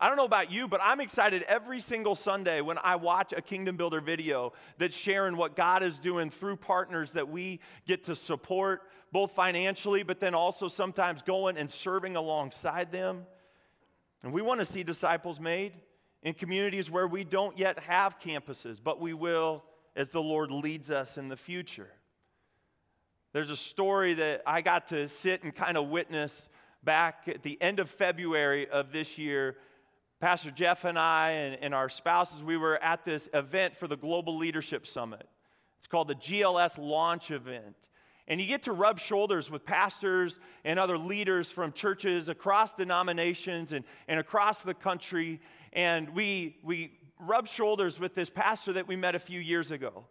I 0.00 0.08
don't 0.08 0.16
know 0.16 0.24
about 0.24 0.50
you, 0.50 0.68
but 0.68 0.80
I'm 0.82 1.00
excited 1.00 1.42
every 1.44 1.80
single 1.80 2.14
Sunday 2.14 2.60
when 2.60 2.78
I 2.82 2.96
watch 2.96 3.32
a 3.32 3.40
Kingdom 3.40 3.76
Builder 3.76 4.00
video 4.00 4.52
that's 4.76 4.96
sharing 4.96 5.36
what 5.36 5.56
God 5.56 5.82
is 5.82 5.98
doing 5.98 6.30
through 6.30 6.56
partners 6.56 7.12
that 7.12 7.28
we 7.28 7.60
get 7.86 8.04
to 8.04 8.16
support, 8.16 8.82
both 9.12 9.32
financially, 9.32 10.02
but 10.02 10.20
then 10.20 10.34
also 10.34 10.68
sometimes 10.68 11.22
going 11.22 11.56
and 11.56 11.70
serving 11.70 12.16
alongside 12.16 12.90
them. 12.92 13.24
And 14.22 14.32
we 14.32 14.42
want 14.42 14.60
to 14.60 14.66
see 14.66 14.82
disciples 14.82 15.38
made 15.38 15.72
in 16.22 16.34
communities 16.34 16.90
where 16.90 17.06
we 17.06 17.22
don't 17.24 17.56
yet 17.56 17.78
have 17.80 18.18
campuses, 18.18 18.82
but 18.82 19.00
we 19.00 19.14
will 19.14 19.62
as 19.94 20.08
the 20.08 20.22
Lord 20.22 20.50
leads 20.50 20.90
us 20.90 21.16
in 21.16 21.28
the 21.28 21.36
future. 21.36 21.90
There's 23.34 23.50
a 23.50 23.56
story 23.56 24.14
that 24.14 24.42
I 24.46 24.62
got 24.62 24.86
to 24.90 25.08
sit 25.08 25.42
and 25.42 25.52
kind 25.52 25.76
of 25.76 25.88
witness 25.88 26.48
back 26.84 27.24
at 27.26 27.42
the 27.42 27.60
end 27.60 27.80
of 27.80 27.90
February 27.90 28.68
of 28.68 28.92
this 28.92 29.18
year. 29.18 29.56
Pastor 30.20 30.52
Jeff 30.52 30.84
and 30.84 30.96
I 30.96 31.30
and, 31.30 31.58
and, 31.60 31.74
our 31.74 31.88
spouses, 31.88 32.44
we 32.44 32.56
were 32.56 32.80
at 32.80 33.04
this 33.04 33.28
event 33.34 33.74
for 33.74 33.88
the 33.88 33.96
Global 33.96 34.36
Leadership 34.36 34.86
Summit. 34.86 35.28
It's 35.78 35.88
called 35.88 36.06
the 36.06 36.14
GLS 36.14 36.78
Launch 36.78 37.32
Event. 37.32 37.74
And 38.28 38.40
you 38.40 38.46
get 38.46 38.62
to 38.62 38.72
rub 38.72 39.00
shoulders 39.00 39.50
with 39.50 39.64
pastors 39.64 40.38
and 40.64 40.78
other 40.78 40.96
leaders 40.96 41.50
from 41.50 41.72
churches 41.72 42.28
across 42.28 42.72
denominations 42.74 43.72
and, 43.72 43.84
and 44.06 44.20
across 44.20 44.62
the 44.62 44.74
country. 44.74 45.40
And 45.72 46.10
we, 46.10 46.58
we 46.62 47.00
rub 47.18 47.48
shoulders 47.48 47.98
with 47.98 48.14
this 48.14 48.30
pastor 48.30 48.74
that 48.74 48.86
we 48.86 48.94
met 48.94 49.16
a 49.16 49.18
few 49.18 49.40
years 49.40 49.72
ago. 49.72 50.04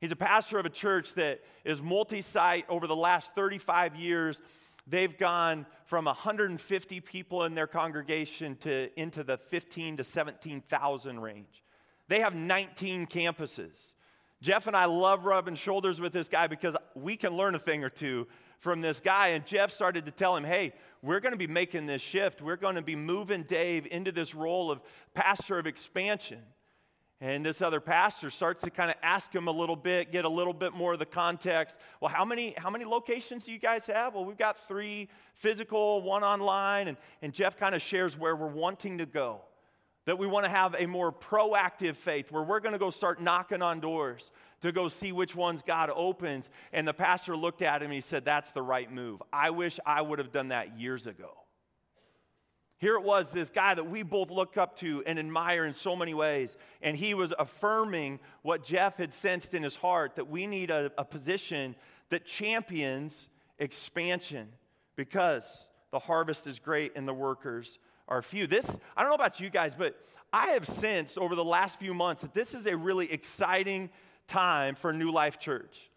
He's 0.00 0.12
a 0.12 0.16
pastor 0.16 0.58
of 0.58 0.66
a 0.66 0.70
church 0.70 1.14
that 1.14 1.40
is 1.64 1.82
multi 1.82 2.22
site 2.22 2.64
over 2.68 2.86
the 2.86 2.96
last 2.96 3.34
35 3.34 3.96
years. 3.96 4.40
They've 4.86 5.16
gone 5.16 5.66
from 5.84 6.06
150 6.06 7.00
people 7.00 7.44
in 7.44 7.54
their 7.54 7.66
congregation 7.66 8.56
to 8.56 8.88
into 8.98 9.22
the 9.22 9.36
15 9.36 9.98
to 9.98 10.04
17,000 10.04 11.20
range. 11.20 11.62
They 12.08 12.20
have 12.20 12.34
19 12.34 13.06
campuses. 13.06 13.94
Jeff 14.42 14.66
and 14.66 14.74
I 14.74 14.86
love 14.86 15.26
rubbing 15.26 15.54
shoulders 15.54 16.00
with 16.00 16.12
this 16.14 16.30
guy 16.30 16.46
because 16.46 16.74
we 16.94 17.16
can 17.16 17.36
learn 17.36 17.54
a 17.54 17.58
thing 17.58 17.84
or 17.84 17.90
two 17.90 18.26
from 18.58 18.80
this 18.80 18.98
guy. 19.00 19.28
And 19.28 19.44
Jeff 19.44 19.70
started 19.70 20.06
to 20.06 20.10
tell 20.10 20.34
him, 20.34 20.44
hey, 20.44 20.72
we're 21.02 21.20
going 21.20 21.32
to 21.32 21.38
be 21.38 21.46
making 21.46 21.84
this 21.84 22.00
shift. 22.00 22.40
We're 22.40 22.56
going 22.56 22.76
to 22.76 22.82
be 22.82 22.96
moving 22.96 23.42
Dave 23.42 23.86
into 23.90 24.12
this 24.12 24.34
role 24.34 24.70
of 24.70 24.80
pastor 25.12 25.58
of 25.58 25.66
expansion. 25.66 26.40
And 27.22 27.44
this 27.44 27.60
other 27.60 27.80
pastor 27.80 28.30
starts 28.30 28.62
to 28.62 28.70
kind 28.70 28.90
of 28.90 28.96
ask 29.02 29.34
him 29.34 29.46
a 29.46 29.50
little 29.50 29.76
bit, 29.76 30.10
get 30.10 30.24
a 30.24 30.28
little 30.28 30.54
bit 30.54 30.72
more 30.72 30.94
of 30.94 30.98
the 30.98 31.06
context. 31.06 31.78
Well, 32.00 32.10
how 32.10 32.24
many, 32.24 32.54
how 32.56 32.70
many 32.70 32.86
locations 32.86 33.44
do 33.44 33.52
you 33.52 33.58
guys 33.58 33.86
have? 33.88 34.14
Well, 34.14 34.24
we've 34.24 34.38
got 34.38 34.66
three 34.66 35.08
physical, 35.34 36.00
one 36.00 36.24
online. 36.24 36.88
And, 36.88 36.96
and 37.20 37.34
Jeff 37.34 37.58
kind 37.58 37.74
of 37.74 37.82
shares 37.82 38.16
where 38.16 38.34
we're 38.34 38.46
wanting 38.46 38.98
to 38.98 39.06
go. 39.06 39.42
That 40.06 40.16
we 40.16 40.26
want 40.26 40.46
to 40.46 40.50
have 40.50 40.74
a 40.78 40.86
more 40.86 41.12
proactive 41.12 41.94
faith 41.94 42.32
where 42.32 42.42
we're 42.42 42.60
going 42.60 42.72
to 42.72 42.78
go 42.78 42.88
start 42.88 43.20
knocking 43.20 43.60
on 43.60 43.80
doors 43.80 44.32
to 44.62 44.72
go 44.72 44.88
see 44.88 45.12
which 45.12 45.36
ones 45.36 45.62
God 45.62 45.90
opens. 45.94 46.48
And 46.72 46.88
the 46.88 46.94
pastor 46.94 47.36
looked 47.36 47.60
at 47.60 47.82
him 47.82 47.86
and 47.86 47.94
he 47.94 48.00
said, 48.00 48.24
That's 48.24 48.50
the 48.52 48.62
right 48.62 48.90
move. 48.90 49.22
I 49.30 49.50
wish 49.50 49.78
I 49.84 50.00
would 50.00 50.18
have 50.18 50.32
done 50.32 50.48
that 50.48 50.80
years 50.80 51.06
ago. 51.06 51.36
Here 52.80 52.94
it 52.94 53.02
was, 53.02 53.28
this 53.28 53.50
guy 53.50 53.74
that 53.74 53.90
we 53.90 54.02
both 54.02 54.30
look 54.30 54.56
up 54.56 54.74
to 54.76 55.02
and 55.06 55.18
admire 55.18 55.66
in 55.66 55.74
so 55.74 55.94
many 55.94 56.14
ways. 56.14 56.56
And 56.80 56.96
he 56.96 57.12
was 57.12 57.34
affirming 57.38 58.20
what 58.40 58.64
Jeff 58.64 58.96
had 58.96 59.12
sensed 59.12 59.52
in 59.52 59.62
his 59.62 59.76
heart 59.76 60.16
that 60.16 60.30
we 60.30 60.46
need 60.46 60.70
a, 60.70 60.90
a 60.96 61.04
position 61.04 61.76
that 62.08 62.24
champions 62.24 63.28
expansion 63.58 64.48
because 64.96 65.66
the 65.90 65.98
harvest 65.98 66.46
is 66.46 66.58
great 66.58 66.92
and 66.96 67.06
the 67.06 67.12
workers 67.12 67.78
are 68.08 68.22
few. 68.22 68.46
This, 68.46 68.78
I 68.96 69.02
don't 69.02 69.10
know 69.10 69.14
about 69.14 69.40
you 69.40 69.50
guys, 69.50 69.74
but 69.74 69.94
I 70.32 70.48
have 70.48 70.66
sensed 70.66 71.18
over 71.18 71.34
the 71.34 71.44
last 71.44 71.78
few 71.78 71.92
months 71.92 72.22
that 72.22 72.32
this 72.32 72.54
is 72.54 72.66
a 72.66 72.74
really 72.74 73.12
exciting 73.12 73.90
time 74.26 74.74
for 74.74 74.90
New 74.94 75.12
Life 75.12 75.38
Church. 75.38 75.89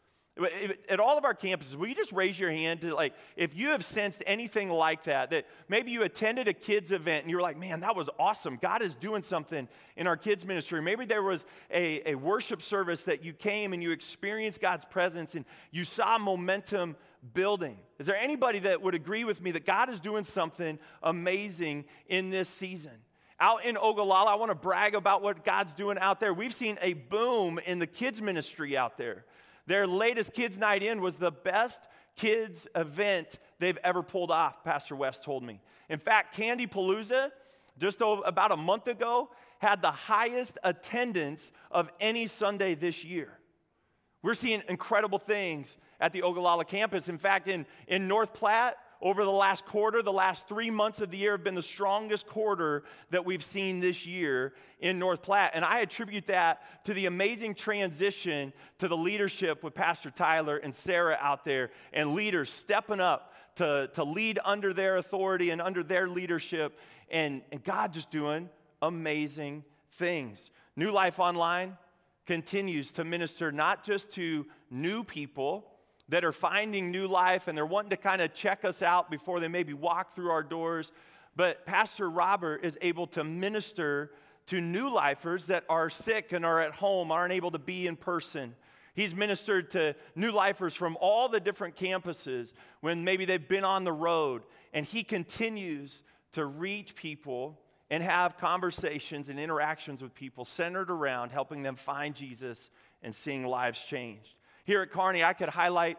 At 0.89 0.99
all 0.99 1.15
of 1.15 1.25
our 1.25 1.35
campuses, 1.35 1.75
will 1.75 1.85
you 1.85 1.93
just 1.93 2.11
raise 2.11 2.39
your 2.39 2.49
hand 2.49 2.81
to 2.81 2.95
like, 2.95 3.13
if 3.35 3.55
you 3.55 3.69
have 3.69 3.85
sensed 3.85 4.23
anything 4.25 4.67
like 4.67 5.03
that, 5.03 5.29
that 5.29 5.45
maybe 5.69 5.91
you 5.91 6.01
attended 6.01 6.47
a 6.47 6.53
kids 6.53 6.91
event 6.91 7.23
and 7.23 7.29
you're 7.29 7.41
like, 7.41 7.55
man, 7.55 7.81
that 7.81 7.95
was 7.95 8.09
awesome. 8.17 8.57
God 8.59 8.81
is 8.81 8.95
doing 8.95 9.21
something 9.21 9.67
in 9.95 10.07
our 10.07 10.17
kids 10.17 10.43
ministry. 10.43 10.81
Maybe 10.81 11.05
there 11.05 11.21
was 11.21 11.45
a, 11.69 12.09
a 12.09 12.15
worship 12.15 12.63
service 12.63 13.03
that 13.03 13.23
you 13.23 13.31
came 13.31 13.73
and 13.73 13.83
you 13.83 13.91
experienced 13.91 14.59
God's 14.59 14.85
presence 14.85 15.35
and 15.35 15.45
you 15.69 15.83
saw 15.83 16.17
momentum 16.17 16.95
building. 17.35 17.77
Is 17.99 18.07
there 18.07 18.17
anybody 18.17 18.57
that 18.59 18.81
would 18.81 18.95
agree 18.95 19.25
with 19.25 19.39
me 19.39 19.51
that 19.51 19.67
God 19.67 19.89
is 19.89 19.99
doing 19.99 20.23
something 20.23 20.79
amazing 21.03 21.85
in 22.07 22.31
this 22.31 22.49
season? 22.49 22.93
Out 23.39 23.65
in 23.65 23.77
Ogallala, 23.77 24.31
I 24.31 24.35
want 24.35 24.49
to 24.49 24.55
brag 24.55 24.95
about 24.95 25.21
what 25.21 25.45
God's 25.45 25.75
doing 25.75 25.99
out 25.99 26.19
there. 26.19 26.33
We've 26.33 26.53
seen 26.53 26.79
a 26.81 26.93
boom 26.93 27.59
in 27.67 27.77
the 27.77 27.87
kids 27.87 28.19
ministry 28.19 28.75
out 28.75 28.97
there. 28.97 29.25
Their 29.65 29.88
latest 29.88 30.34
Kids 30.34 30.58
Night 30.58 30.84
In 30.84 31.01
was 31.01 31.15
the 31.15 31.32
best 31.32 31.82
kids 32.15 32.67
event 32.75 33.39
they've 33.60 33.77
ever 33.84 34.03
pulled 34.03 34.32
off, 34.32 34.63
Pastor 34.63 34.96
West 34.96 35.24
told 35.24 35.43
me. 35.43 35.62
In 35.89 36.00
fact, 36.00 36.36
Candy 36.36 36.67
Palooza, 36.67 37.32
just 37.79 38.01
about 38.01 38.51
a 38.51 38.58
month 38.58 38.88
ago, 38.88 39.29
had 39.60 39.82
the 39.82 39.91
highest 39.91 40.58
attendance 40.63 41.51
of 41.72 41.89
any 42.00 42.27
Sunday 42.27 42.75
this 42.75 43.03
year. 43.03 43.39
We're 44.22 44.34
seeing 44.34 44.62
incredible 44.70 45.20
things 45.20 45.77
at 46.00 46.13
the 46.13 46.24
Ogallala 46.24 46.65
campus. 46.65 47.10
In 47.10 47.17
fact, 47.17 47.48
in, 47.48 47.65
in 47.88 48.08
North 48.08 48.34
Platte, 48.34 48.77
over 49.03 49.25
the 49.25 49.31
last 49.31 49.65
quarter, 49.65 50.01
the 50.01 50.13
last 50.13 50.48
three 50.48 50.72
months 50.72 51.01
of 51.01 51.12
the 51.12 51.17
year 51.17 51.33
have 51.33 51.43
been 51.43 51.55
the 51.55 51.62
strongest 51.62 52.25
quarter 52.25 52.86
that 53.10 53.25
we've 53.25 53.43
seen 53.43 53.81
this 53.81 54.05
year 54.05 54.53
in 54.79 54.98
North 54.98 55.22
Platte. 55.22 55.51
And 55.53 55.65
I 55.65 55.81
attribute 55.81 56.27
that 56.27 56.86
to 56.86 56.93
the 56.93 57.05
amazing 57.05 57.55
transition 57.55 58.53
to 58.77 58.88
the 58.88 58.95
leadership 58.95 59.62
with 59.62 59.74
Pastor 59.74 60.10
Tyler 60.10 60.55
and 60.55 60.74
Sarah 60.74 61.17
out 61.19 61.43
there, 61.43 61.69
and 61.91 62.13
leaders 62.15 62.50
stepping 62.50 63.01
up 63.01 63.33
to, 63.55 63.89
to 63.93 64.05
lead 64.05 64.39
under 64.45 64.74
their 64.74 64.95
authority 64.95 65.50
and 65.50 65.62
under 65.62 65.83
their 65.83 66.07
leadership, 66.07 66.79
and, 67.12 67.41
and 67.51 67.62
God 67.62 67.91
just 67.91 68.10
doing 68.10 68.50
amazing 68.81 69.65
things. 69.98 70.50
New 70.77 70.91
Life 70.91 71.19
Online 71.19 71.77
continues 72.25 72.93
to 72.93 73.03
minister 73.03 73.51
not 73.51 73.83
just 73.83 74.12
to 74.13 74.45
new 74.72 75.03
people 75.03 75.72
that 76.10 76.25
are 76.25 76.31
finding 76.31 76.91
new 76.91 77.07
life 77.07 77.48
and 77.48 77.57
they're 77.57 77.65
wanting 77.65 77.91
to 77.91 77.98
kind 77.98 78.22
of 78.22 78.33
check 78.33 78.65
us 78.65 78.81
out 78.81 79.10
before 79.10 79.39
they 79.39 79.48
maybe 79.48 79.74
walk 79.74 80.15
through 80.15 80.29
our 80.29 80.43
doors. 80.43 80.91
But 81.36 81.65
Pastor 81.65 82.10
Robert 82.10 82.63
is 82.63 82.77
able 82.81 83.07
to 83.07 83.24
minister 83.24 84.12
to 84.48 84.60
new 84.60 84.89
lifers 84.89 85.48
that 85.48 85.63
are 85.69 85.89
sick 85.89 86.33
and 86.33 86.45
are 86.45 86.62
at 86.62 86.74
home, 86.74 87.12
aren't 87.12 87.33
able 87.33 87.51
to 87.51 87.60
be 87.60 87.88
in 87.88 87.95
person. 87.95 88.55
He's 88.93 89.15
ministered 89.15 89.72
to 89.72 89.95
new 90.15 90.31
lifers 90.31 90.75
from 90.75 90.98
all 91.00 91.29
the 91.29 91.39
different 91.39 91.75
campuses 91.75 92.53
when 92.81 93.03
maybe 93.03 93.25
they've 93.25 93.48
been 93.48 93.63
on 93.63 93.83
the 93.83 93.91
road. 93.91 94.43
And 94.74 94.86
he 94.86 95.03
continues 95.03 96.03
to 96.33 96.45
reach 96.45 96.95
people 96.95 97.60
and 97.89 98.03
have 98.03 98.38
conversations 98.38 99.29
and 99.29 99.39
interactions 99.39 100.01
with 100.01 100.13
people 100.13 100.45
centered 100.45 100.91
around 100.91 101.31
helping 101.31 101.63
them 101.63 101.75
find 101.75 102.15
Jesus 102.15 102.69
and 103.01 103.15
seeing 103.15 103.45
lives 103.45 103.83
changed. 103.83 104.36
Here 104.63 104.82
at 104.82 104.91
Kearney, 104.91 105.24
I 105.24 105.34
could 105.34 105.50
highlight 105.50 105.98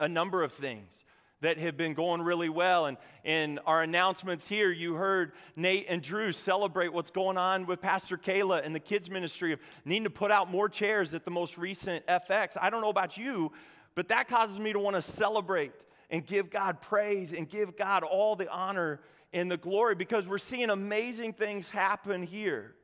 a 0.00 0.08
number 0.08 0.42
of 0.42 0.52
things 0.52 1.04
that 1.42 1.58
have 1.58 1.76
been 1.76 1.92
going 1.94 2.22
really 2.22 2.48
well. 2.48 2.86
And 2.86 2.96
in 3.22 3.58
our 3.66 3.82
announcements 3.82 4.48
here, 4.48 4.70
you 4.70 4.94
heard 4.94 5.32
Nate 5.54 5.86
and 5.88 6.02
Drew 6.02 6.32
celebrate 6.32 6.92
what's 6.92 7.10
going 7.10 7.36
on 7.36 7.66
with 7.66 7.80
Pastor 7.80 8.16
Kayla 8.16 8.64
and 8.64 8.74
the 8.74 8.80
kids' 8.80 9.10
ministry 9.10 9.52
of 9.52 9.60
needing 9.84 10.04
to 10.04 10.10
put 10.10 10.30
out 10.30 10.50
more 10.50 10.68
chairs 10.68 11.12
at 11.12 11.24
the 11.24 11.30
most 11.30 11.58
recent 11.58 12.06
FX. 12.06 12.56
I 12.60 12.70
don't 12.70 12.80
know 12.80 12.88
about 12.88 13.18
you, 13.18 13.52
but 13.94 14.08
that 14.08 14.28
causes 14.28 14.58
me 14.58 14.72
to 14.72 14.78
want 14.78 14.96
to 14.96 15.02
celebrate 15.02 15.72
and 16.10 16.24
give 16.24 16.50
God 16.50 16.80
praise 16.80 17.34
and 17.34 17.48
give 17.48 17.76
God 17.76 18.02
all 18.02 18.36
the 18.36 18.50
honor 18.50 19.00
and 19.32 19.50
the 19.50 19.56
glory 19.56 19.94
because 19.94 20.26
we're 20.26 20.38
seeing 20.38 20.70
amazing 20.70 21.34
things 21.34 21.68
happen 21.68 22.22
here. 22.22 22.74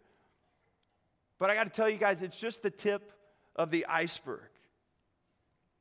But 1.39 1.49
I 1.49 1.55
got 1.55 1.65
to 1.65 1.71
tell 1.71 1.89
you 1.89 1.99
guys, 1.99 2.21
it's 2.23 2.39
just 2.39 2.63
the 2.63 2.71
tip 2.71 3.13
of 3.57 3.71
the 3.71 3.87
iceberg. 3.87 4.52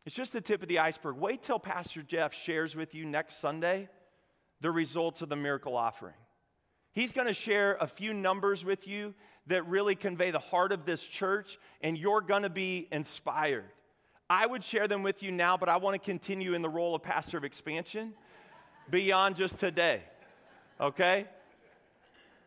It's 0.06 0.16
just 0.16 0.34
the 0.34 0.42
tip 0.42 0.64
of 0.64 0.68
the 0.68 0.80
iceberg. 0.80 1.18
Wait 1.18 1.44
till 1.44 1.60
Pastor 1.60 2.02
Jeff 2.02 2.34
shares 2.34 2.76
with 2.76 2.96
you 2.96 3.06
next 3.06 3.38
Sunday 3.38 3.88
the 4.60 4.72
results 4.72 5.22
of 5.22 5.30
the 5.30 5.36
miracle 5.36 5.76
offering. 5.76 6.16
He's 6.94 7.12
going 7.12 7.28
to 7.28 7.34
share 7.34 7.78
a 7.80 7.88
few 7.88 8.14
numbers 8.14 8.66
with 8.66 8.88
you 8.88 9.14
that 9.48 9.66
really 9.68 9.96
convey 9.96 10.32
the 10.32 10.40
heart 10.40 10.72
of 10.72 10.86
this 10.86 11.04
church, 11.04 11.58
and 11.82 11.98
you're 11.98 12.22
going 12.22 12.44
to 12.44 12.50
be 12.50 12.88
inspired. 12.92 13.66
I 14.30 14.46
would 14.46 14.64
share 14.64 14.88
them 14.88 15.04
with 15.04 15.24
you 15.24 15.32
now, 15.32 15.58
but 15.58 15.70
I 15.70 15.78
want 15.78 15.94
to 15.94 16.00
continue 16.00 16.54
in 16.54 16.62
the 16.62 16.70
role 16.70 16.96
of 16.96 17.04
pastor 17.04 17.38
of 17.38 17.44
expansion 17.44 18.14
beyond 18.90 19.36
just 19.36 19.60
today. 19.60 20.04
Okay? 20.80 21.28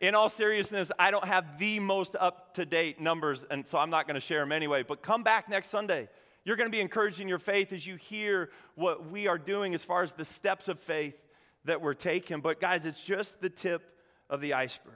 In 0.00 0.14
all 0.14 0.28
seriousness, 0.28 0.90
I 0.98 1.10
don't 1.10 1.24
have 1.24 1.58
the 1.58 1.78
most 1.78 2.16
up 2.18 2.54
to 2.54 2.66
date 2.66 3.00
numbers, 3.00 3.44
and 3.50 3.66
so 3.66 3.78
I'm 3.78 3.90
not 3.90 4.06
going 4.06 4.16
to 4.16 4.20
share 4.20 4.40
them 4.40 4.52
anyway. 4.52 4.82
But 4.82 5.02
come 5.02 5.22
back 5.22 5.48
next 5.48 5.68
Sunday. 5.68 6.08
You're 6.44 6.56
going 6.56 6.70
to 6.70 6.76
be 6.76 6.80
encouraged 6.80 7.20
in 7.20 7.28
your 7.28 7.38
faith 7.38 7.72
as 7.72 7.86
you 7.86 7.96
hear 7.96 8.50
what 8.74 9.10
we 9.10 9.28
are 9.28 9.38
doing 9.38 9.74
as 9.74 9.82
far 9.82 10.02
as 10.02 10.12
the 10.12 10.24
steps 10.24 10.68
of 10.68 10.78
faith 10.78 11.16
that 11.64 11.80
we're 11.80 11.94
taking. 11.94 12.40
But, 12.40 12.60
guys, 12.60 12.84
it's 12.84 13.02
just 13.02 13.40
the 13.40 13.48
tip 13.48 13.82
of 14.28 14.40
the 14.40 14.54
iceberg. 14.54 14.94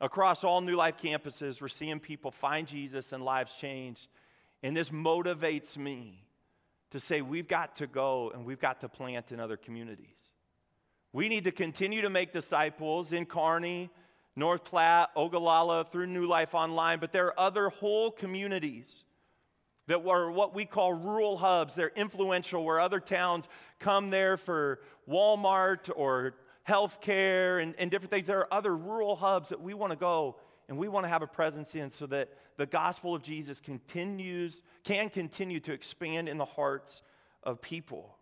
Across 0.00 0.44
all 0.44 0.60
New 0.60 0.76
Life 0.76 0.98
campuses, 0.98 1.60
we're 1.60 1.68
seeing 1.68 1.98
people 2.00 2.30
find 2.30 2.68
Jesus 2.68 3.12
and 3.12 3.24
lives 3.24 3.56
changed. 3.56 4.08
And 4.62 4.76
this 4.76 4.90
motivates 4.90 5.76
me 5.76 6.24
to 6.90 7.00
say 7.00 7.22
we've 7.22 7.48
got 7.48 7.76
to 7.76 7.86
go 7.86 8.30
and 8.30 8.44
we've 8.44 8.60
got 8.60 8.80
to 8.80 8.88
plant 8.88 9.32
in 9.32 9.40
other 9.40 9.56
communities. 9.56 10.32
We 11.12 11.28
need 11.28 11.44
to 11.44 11.52
continue 11.52 12.02
to 12.02 12.10
make 12.10 12.32
disciples 12.32 13.12
in 13.12 13.24
Kearney, 13.24 13.90
North 14.36 14.64
Platte, 14.64 15.10
Ogallala, 15.16 15.86
through 15.90 16.06
New 16.06 16.26
Life 16.26 16.54
Online, 16.54 16.98
but 16.98 17.12
there 17.12 17.26
are 17.26 17.40
other 17.40 17.70
whole 17.70 18.10
communities 18.10 19.04
that 19.88 20.06
are 20.06 20.30
what 20.30 20.54
we 20.54 20.64
call 20.64 20.92
rural 20.92 21.36
hubs. 21.36 21.74
They're 21.74 21.92
influential, 21.96 22.64
where 22.64 22.78
other 22.78 23.00
towns 23.00 23.48
come 23.80 24.10
there 24.10 24.36
for 24.36 24.80
Walmart 25.08 25.90
or 25.96 26.34
healthcare 26.68 27.62
and, 27.62 27.74
and 27.78 27.90
different 27.90 28.10
things. 28.10 28.26
There 28.26 28.38
are 28.38 28.54
other 28.54 28.76
rural 28.76 29.16
hubs 29.16 29.48
that 29.48 29.60
we 29.60 29.74
want 29.74 29.92
to 29.92 29.98
go 29.98 30.36
and 30.68 30.76
we 30.76 30.88
want 30.88 31.04
to 31.04 31.08
have 31.08 31.22
a 31.22 31.26
presence 31.26 31.74
in 31.74 31.90
so 31.90 32.06
that 32.06 32.28
the 32.58 32.66
gospel 32.66 33.14
of 33.14 33.22
Jesus 33.22 33.60
continues, 33.60 34.62
can 34.84 35.08
continue 35.08 35.60
to 35.60 35.72
expand 35.72 36.28
in 36.28 36.36
the 36.36 36.44
hearts 36.44 37.00
of 37.42 37.62
people. 37.62 38.16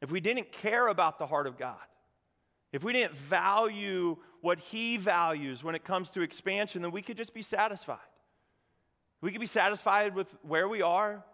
If 0.00 0.12
we 0.12 0.20
didn't 0.20 0.52
care 0.52 0.86
about 0.86 1.18
the 1.18 1.26
heart 1.26 1.48
of 1.48 1.58
God, 1.58 1.76
if 2.72 2.84
we 2.84 2.92
didn't 2.92 3.16
value 3.16 4.16
what 4.40 4.60
He 4.60 4.96
values 4.96 5.64
when 5.64 5.74
it 5.74 5.82
comes 5.82 6.10
to 6.10 6.22
expansion, 6.22 6.82
then 6.82 6.92
we 6.92 7.02
could 7.02 7.16
just 7.16 7.34
be 7.34 7.42
satisfied. 7.42 7.98
We 9.20 9.32
could 9.32 9.40
be 9.40 9.46
satisfied 9.46 10.14
with 10.14 10.34
where 10.42 10.68
we 10.68 10.82
are. 10.82 11.24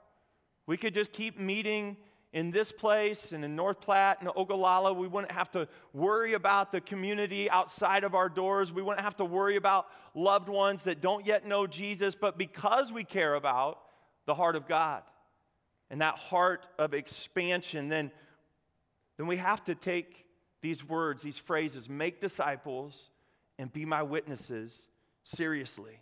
We 0.67 0.77
could 0.77 0.95
just 0.95 1.13
keep 1.13 1.39
meeting 1.39 1.97
in 2.33 2.51
this 2.51 2.73
place 2.73 3.33
and 3.33 3.45
in 3.45 3.55
North 3.55 3.81
Platte 3.81 4.19
and 4.21 4.29
Ogallala. 4.35 4.93
We 4.93 5.07
wouldn't 5.07 5.33
have 5.33 5.51
to 5.53 5.69
worry 5.93 6.35
about 6.35 6.73
the 6.73 6.81
community 6.81 7.49
outside 7.49 8.05
of 8.05 8.15
our 8.15 8.29
doors. 8.29 8.73
We 8.73 8.83
wouldn't 8.83 9.05
have 9.05 9.17
to 9.17 9.25
worry 9.25 9.57
about 9.57 9.87
loved 10.15 10.49
ones 10.49 10.83
that 10.85 11.01
don't 11.01 11.25
yet 11.27 11.47
know 11.47 11.67
Jesus. 11.67 12.15
But 12.15 12.37
because 12.37 12.93
we 12.93 13.05
care 13.05 13.35
about 13.35 13.79
the 14.27 14.35
heart 14.35 14.57
of 14.57 14.67
God 14.67 15.03
and 15.89 16.01
that 16.01 16.19
heart 16.19 16.67
of 16.79 16.93
expansion, 16.93 17.89
then, 17.89 18.11
then 19.17 19.29
we 19.29 19.37
have 19.37 19.63
to 19.65 19.75
take 19.75 20.27
these 20.61 20.85
words, 20.85 21.23
these 21.23 21.39
phrases, 21.39 21.89
make 21.89 22.21
disciples 22.21 23.11
and 23.59 23.73
be 23.73 23.85
my 23.85 24.03
witnesses 24.03 24.89
seriously. 25.23 26.01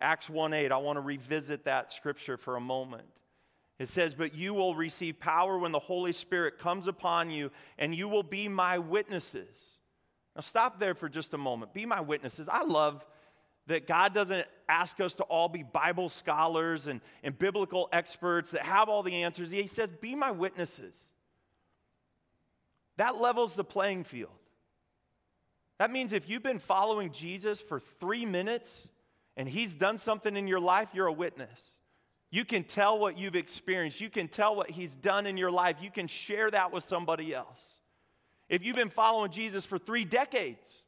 Acts 0.00 0.30
1 0.30 0.54
8, 0.54 0.72
I 0.72 0.76
want 0.76 0.96
to 0.96 1.00
revisit 1.00 1.64
that 1.64 1.90
scripture 1.92 2.36
for 2.36 2.56
a 2.56 2.60
moment. 2.60 3.04
It 3.78 3.88
says, 3.88 4.14
But 4.14 4.34
you 4.34 4.54
will 4.54 4.74
receive 4.74 5.20
power 5.20 5.58
when 5.58 5.72
the 5.72 5.78
Holy 5.78 6.12
Spirit 6.12 6.58
comes 6.58 6.86
upon 6.86 7.30
you, 7.30 7.50
and 7.78 7.94
you 7.94 8.08
will 8.08 8.22
be 8.22 8.48
my 8.48 8.78
witnesses. 8.78 9.76
Now, 10.34 10.42
stop 10.42 10.78
there 10.78 10.94
for 10.94 11.08
just 11.08 11.34
a 11.34 11.38
moment. 11.38 11.72
Be 11.72 11.86
my 11.86 12.00
witnesses. 12.00 12.48
I 12.48 12.64
love 12.64 13.04
that 13.66 13.86
God 13.86 14.14
doesn't 14.14 14.46
ask 14.68 15.00
us 15.00 15.14
to 15.16 15.24
all 15.24 15.48
be 15.48 15.62
Bible 15.62 16.08
scholars 16.08 16.88
and, 16.88 17.00
and 17.22 17.38
biblical 17.38 17.88
experts 17.92 18.52
that 18.52 18.62
have 18.62 18.88
all 18.88 19.02
the 19.02 19.22
answers. 19.22 19.50
He 19.50 19.66
says, 19.66 19.90
Be 20.00 20.14
my 20.14 20.30
witnesses. 20.30 20.94
That 22.96 23.20
levels 23.20 23.54
the 23.54 23.64
playing 23.64 24.04
field. 24.04 24.30
That 25.78 25.92
means 25.92 26.12
if 26.12 26.28
you've 26.28 26.42
been 26.42 26.58
following 26.58 27.12
Jesus 27.12 27.60
for 27.60 27.78
three 27.78 28.26
minutes, 28.26 28.88
and 29.38 29.48
He's 29.48 29.72
done 29.72 29.96
something 29.96 30.36
in 30.36 30.48
your 30.48 30.60
life, 30.60 30.88
you're 30.92 31.06
a 31.06 31.12
witness. 31.12 31.76
You 32.30 32.44
can 32.44 32.64
tell 32.64 32.98
what 32.98 33.16
you've 33.16 33.36
experienced. 33.36 34.00
You 34.00 34.10
can 34.10 34.28
tell 34.28 34.54
what 34.54 34.68
He's 34.68 34.94
done 34.94 35.24
in 35.24 35.38
your 35.38 35.50
life. 35.50 35.76
You 35.80 35.90
can 35.90 36.08
share 36.08 36.50
that 36.50 36.72
with 36.72 36.84
somebody 36.84 37.32
else. 37.32 37.76
If 38.48 38.64
you've 38.64 38.76
been 38.76 38.90
following 38.90 39.30
Jesus 39.30 39.64
for 39.64 39.78
three 39.78 40.04
decades, 40.04 40.82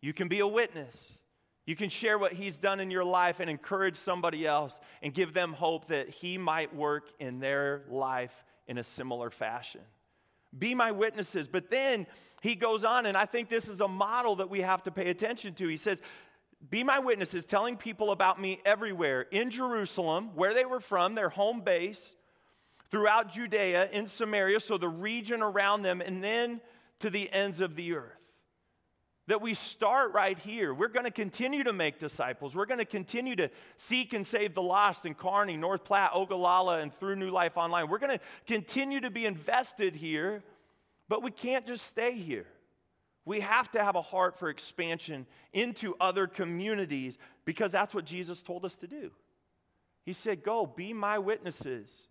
you 0.00 0.12
can 0.12 0.26
be 0.26 0.40
a 0.40 0.46
witness. 0.46 1.18
You 1.66 1.76
can 1.76 1.90
share 1.90 2.18
what 2.18 2.32
He's 2.32 2.56
done 2.56 2.80
in 2.80 2.90
your 2.90 3.04
life 3.04 3.38
and 3.40 3.48
encourage 3.48 3.96
somebody 3.96 4.46
else 4.46 4.80
and 5.02 5.12
give 5.12 5.34
them 5.34 5.52
hope 5.52 5.88
that 5.88 6.08
He 6.08 6.38
might 6.38 6.74
work 6.74 7.04
in 7.20 7.40
their 7.40 7.82
life 7.88 8.42
in 8.66 8.78
a 8.78 8.84
similar 8.84 9.30
fashion. 9.30 9.82
Be 10.58 10.74
my 10.74 10.92
witnesses. 10.92 11.46
But 11.46 11.70
then 11.70 12.06
He 12.40 12.54
goes 12.56 12.84
on, 12.84 13.06
and 13.06 13.16
I 13.16 13.26
think 13.26 13.50
this 13.50 13.68
is 13.68 13.80
a 13.80 13.88
model 13.88 14.36
that 14.36 14.50
we 14.50 14.62
have 14.62 14.82
to 14.84 14.90
pay 14.90 15.10
attention 15.10 15.54
to. 15.54 15.68
He 15.68 15.76
says, 15.76 16.00
be 16.70 16.84
my 16.84 16.98
witnesses, 16.98 17.44
telling 17.44 17.76
people 17.76 18.12
about 18.12 18.40
me 18.40 18.60
everywhere 18.64 19.22
in 19.30 19.50
Jerusalem, 19.50 20.30
where 20.34 20.54
they 20.54 20.64
were 20.64 20.80
from, 20.80 21.14
their 21.14 21.28
home 21.28 21.60
base, 21.60 22.14
throughout 22.90 23.32
Judea, 23.32 23.88
in 23.90 24.06
Samaria, 24.06 24.60
so 24.60 24.78
the 24.78 24.88
region 24.88 25.42
around 25.42 25.82
them, 25.82 26.00
and 26.00 26.22
then 26.22 26.60
to 27.00 27.10
the 27.10 27.32
ends 27.32 27.60
of 27.60 27.74
the 27.74 27.94
earth. 27.94 28.18
That 29.28 29.40
we 29.40 29.54
start 29.54 30.12
right 30.12 30.38
here. 30.38 30.74
We're 30.74 30.88
going 30.88 31.06
to 31.06 31.12
continue 31.12 31.64
to 31.64 31.72
make 31.72 31.98
disciples. 31.98 32.54
We're 32.54 32.66
going 32.66 32.78
to 32.78 32.84
continue 32.84 33.34
to 33.36 33.50
seek 33.76 34.12
and 34.12 34.26
save 34.26 34.54
the 34.54 34.62
lost 34.62 35.06
in 35.06 35.14
Kearney, 35.14 35.56
North 35.56 35.84
Platte, 35.84 36.10
Ogallala, 36.14 36.80
and 36.80 36.92
through 36.94 37.16
New 37.16 37.30
Life 37.30 37.56
Online. 37.56 37.88
We're 37.88 37.98
going 37.98 38.18
to 38.18 38.24
continue 38.46 39.00
to 39.00 39.10
be 39.10 39.24
invested 39.24 39.94
here, 39.94 40.42
but 41.08 41.22
we 41.22 41.30
can't 41.30 41.66
just 41.66 41.86
stay 41.88 42.14
here. 42.14 42.46
We 43.24 43.40
have 43.40 43.70
to 43.72 43.84
have 43.84 43.94
a 43.94 44.02
heart 44.02 44.38
for 44.38 44.48
expansion 44.48 45.26
into 45.52 45.94
other 46.00 46.26
communities 46.26 47.18
because 47.44 47.70
that's 47.70 47.94
what 47.94 48.04
Jesus 48.04 48.42
told 48.42 48.64
us 48.64 48.76
to 48.76 48.86
do. 48.86 49.12
He 50.04 50.12
said, 50.12 50.42
Go, 50.42 50.66
be 50.66 50.92
my 50.92 51.18
witnesses, 51.18 52.08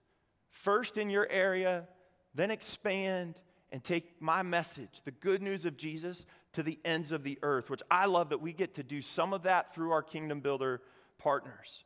first 0.49 0.97
in 0.97 1.09
your 1.09 1.27
area, 1.29 1.87
then 2.33 2.51
expand 2.51 3.41
and 3.71 3.83
take 3.83 4.21
my 4.21 4.43
message, 4.43 5.01
the 5.05 5.11
good 5.11 5.41
news 5.41 5.65
of 5.65 5.77
Jesus, 5.77 6.25
to 6.53 6.63
the 6.63 6.79
ends 6.83 7.11
of 7.11 7.23
the 7.23 7.39
earth, 7.41 7.69
which 7.69 7.81
I 7.89 8.05
love 8.05 8.29
that 8.29 8.41
we 8.41 8.53
get 8.53 8.75
to 8.75 8.83
do 8.83 9.01
some 9.01 9.33
of 9.33 9.43
that 9.43 9.73
through 9.73 9.91
our 9.91 10.03
Kingdom 10.03 10.41
Builder 10.41 10.81
partners. 11.17 11.85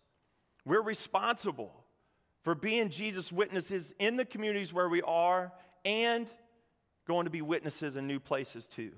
We're 0.65 0.81
responsible 0.81 1.71
for 2.43 2.55
being 2.55 2.89
Jesus' 2.89 3.31
witnesses 3.31 3.93
in 3.99 4.17
the 4.17 4.25
communities 4.25 4.73
where 4.73 4.89
we 4.89 5.01
are 5.03 5.51
and 5.83 6.31
going 7.07 7.25
to 7.25 7.31
be 7.31 7.41
witnesses 7.41 7.97
in 7.97 8.07
new 8.07 8.19
places 8.19 8.67
too. 8.67 8.91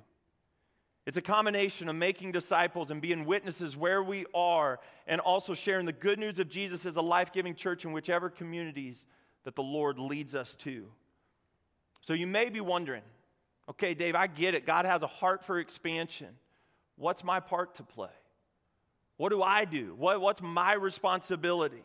It's 1.08 1.16
a 1.16 1.22
combination 1.22 1.88
of 1.88 1.96
making 1.96 2.34
disciples 2.34 2.92
and 2.92 3.02
being 3.02 3.24
witnesses 3.24 3.78
where 3.78 4.04
we 4.04 4.26
are 4.34 4.82
and 5.08 5.22
also 5.22 5.54
sharing 5.54 5.86
the 5.86 5.94
good 5.94 6.20
news 6.20 6.38
of 6.38 6.50
Jesus 6.50 6.86
as 6.86 6.98
a 6.98 7.02
life 7.02 7.32
giving 7.32 7.56
church 7.56 7.86
in 7.86 7.94
whichever 7.94 8.30
communities 8.30 9.08
that 9.46 9.56
the 9.56 9.64
Lord 9.64 10.00
leads 10.00 10.36
us 10.36 10.54
to. 10.56 10.86
So 12.02 12.14
you 12.14 12.28
may 12.28 12.50
be 12.50 12.60
wondering 12.60 13.04
okay, 13.70 13.94
Dave, 13.94 14.16
I 14.16 14.28
get 14.28 14.54
it. 14.54 14.66
God 14.66 14.86
has 14.86 15.02
a 15.02 15.08
heart 15.08 15.46
for 15.46 15.60
expansion. 15.60 16.30
What's 16.98 17.24
my 17.24 17.40
part 17.40 17.76
to 17.76 17.84
play? 17.84 18.10
What 19.16 19.30
do 19.30 19.42
I 19.42 19.64
do? 19.64 19.96
What, 19.98 20.20
what's 20.20 20.42
my 20.42 20.74
responsibility? 20.74 21.84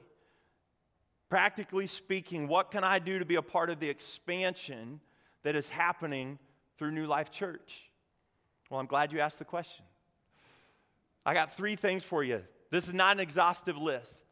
Practically 1.29 1.87
speaking, 1.87 2.49
what 2.49 2.73
can 2.73 2.83
I 2.83 2.99
do 2.99 3.21
to 3.21 3.25
be 3.25 3.37
a 3.37 3.43
part 3.43 3.71
of 3.71 3.79
the 3.79 3.89
expansion 3.89 5.01
that 5.45 5.55
is 5.55 5.71
happening 5.71 6.39
through 6.77 6.91
New 6.91 7.07
Life 7.07 7.31
Church? 7.31 7.92
Well, 8.73 8.81
I'm 8.81 8.87
glad 8.87 9.13
you 9.13 9.21
asked 9.21 9.39
the 9.39 9.45
question. 9.45 9.85
I 11.27 11.35
got 11.35 11.55
three 11.55 11.77
things 11.77 12.05
for 12.05 12.25
you. 12.25 12.41
This 12.71 12.89
is 12.89 12.95
not 12.95 13.17
an 13.17 13.21
exhaustive 13.21 13.77
list, 13.77 14.25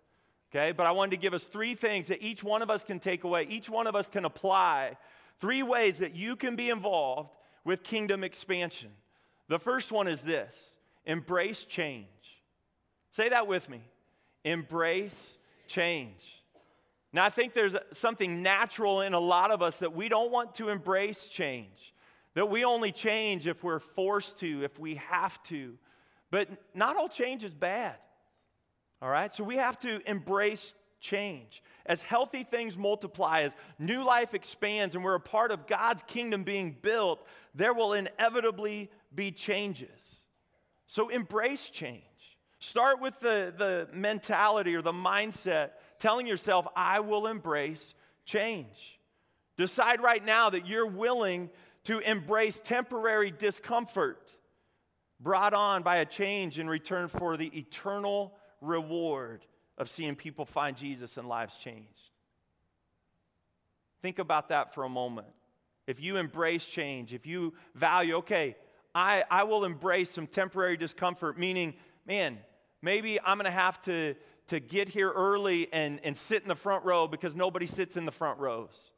Okay, 0.50 0.72
but 0.72 0.86
I 0.86 0.92
wanted 0.92 1.10
to 1.10 1.16
give 1.18 1.34
us 1.34 1.44
three 1.44 1.74
things 1.74 2.08
that 2.08 2.22
each 2.22 2.42
one 2.42 2.62
of 2.62 2.70
us 2.70 2.82
can 2.82 2.98
take 2.98 3.24
away, 3.24 3.46
each 3.50 3.68
one 3.68 3.86
of 3.86 3.94
us 3.94 4.08
can 4.08 4.24
apply. 4.24 4.96
Three 5.40 5.62
ways 5.62 5.98
that 5.98 6.16
you 6.16 6.36
can 6.36 6.56
be 6.56 6.70
involved 6.70 7.28
with 7.64 7.82
kingdom 7.82 8.24
expansion. 8.24 8.90
The 9.48 9.58
first 9.58 9.92
one 9.92 10.08
is 10.08 10.22
this 10.22 10.74
embrace 11.04 11.64
change. 11.64 12.06
Say 13.10 13.28
that 13.28 13.46
with 13.46 13.68
me 13.68 13.82
embrace 14.42 15.36
change. 15.68 16.42
Now, 17.12 17.26
I 17.26 17.28
think 17.28 17.52
there's 17.52 17.76
something 17.92 18.42
natural 18.42 19.02
in 19.02 19.12
a 19.12 19.20
lot 19.20 19.50
of 19.50 19.60
us 19.60 19.80
that 19.80 19.92
we 19.92 20.08
don't 20.08 20.32
want 20.32 20.54
to 20.54 20.70
embrace 20.70 21.26
change, 21.26 21.92
that 22.34 22.48
we 22.48 22.64
only 22.64 22.92
change 22.92 23.46
if 23.46 23.62
we're 23.64 23.78
forced 23.80 24.38
to, 24.40 24.64
if 24.64 24.78
we 24.78 24.96
have 24.96 25.42
to. 25.44 25.76
But 26.30 26.48
not 26.74 26.96
all 26.96 27.08
change 27.08 27.44
is 27.44 27.54
bad. 27.54 27.96
All 29.02 29.08
right? 29.08 29.32
So 29.32 29.42
we 29.42 29.56
have 29.56 29.78
to 29.80 30.00
embrace 30.08 30.74
change. 31.00 31.62
As 31.86 32.02
healthy 32.02 32.44
things 32.44 32.76
multiply, 32.76 33.42
as 33.42 33.54
new 33.78 34.04
life 34.04 34.34
expands, 34.34 34.94
and 34.94 35.02
we're 35.02 35.14
a 35.14 35.20
part 35.20 35.50
of 35.50 35.66
God's 35.66 36.02
kingdom 36.06 36.44
being 36.44 36.76
built, 36.80 37.26
there 37.54 37.72
will 37.72 37.94
inevitably 37.94 38.90
be 39.14 39.32
changes. 39.32 40.24
So 40.86 41.08
embrace 41.08 41.70
change. 41.70 42.02
Start 42.60 43.00
with 43.00 43.18
the, 43.20 43.54
the 43.56 43.88
mentality 43.92 44.74
or 44.74 44.82
the 44.82 44.92
mindset 44.92 45.70
telling 45.98 46.26
yourself, 46.26 46.66
I 46.76 47.00
will 47.00 47.26
embrace 47.26 47.94
change. 48.24 48.98
Decide 49.56 50.02
right 50.02 50.24
now 50.24 50.50
that 50.50 50.66
you're 50.66 50.86
willing 50.86 51.50
to 51.90 51.98
embrace 51.98 52.60
temporary 52.60 53.32
discomfort 53.32 54.30
brought 55.18 55.52
on 55.52 55.82
by 55.82 55.96
a 55.96 56.04
change 56.04 56.60
in 56.60 56.68
return 56.68 57.08
for 57.08 57.36
the 57.36 57.46
eternal 57.58 58.32
reward 58.60 59.44
of 59.76 59.88
seeing 59.88 60.14
people 60.14 60.44
find 60.44 60.76
Jesus 60.76 61.16
and 61.16 61.28
lives 61.28 61.58
changed. 61.58 62.12
Think 64.02 64.20
about 64.20 64.50
that 64.50 64.72
for 64.72 64.84
a 64.84 64.88
moment. 64.88 65.26
If 65.88 66.00
you 66.00 66.16
embrace 66.16 66.64
change, 66.64 67.12
if 67.12 67.26
you 67.26 67.54
value, 67.74 68.18
okay, 68.18 68.54
I, 68.94 69.24
I 69.28 69.42
will 69.42 69.64
embrace 69.64 70.12
some 70.12 70.28
temporary 70.28 70.76
discomfort, 70.76 71.36
meaning, 71.40 71.74
man, 72.06 72.38
maybe 72.82 73.20
I'm 73.20 73.36
gonna 73.36 73.50
have 73.50 73.82
to, 73.86 74.14
to 74.46 74.60
get 74.60 74.88
here 74.88 75.10
early 75.10 75.66
and, 75.72 75.98
and 76.04 76.16
sit 76.16 76.42
in 76.42 76.48
the 76.48 76.54
front 76.54 76.84
row 76.84 77.08
because 77.08 77.34
nobody 77.34 77.66
sits 77.66 77.96
in 77.96 78.04
the 78.04 78.12
front 78.12 78.38
rows. 78.38 78.92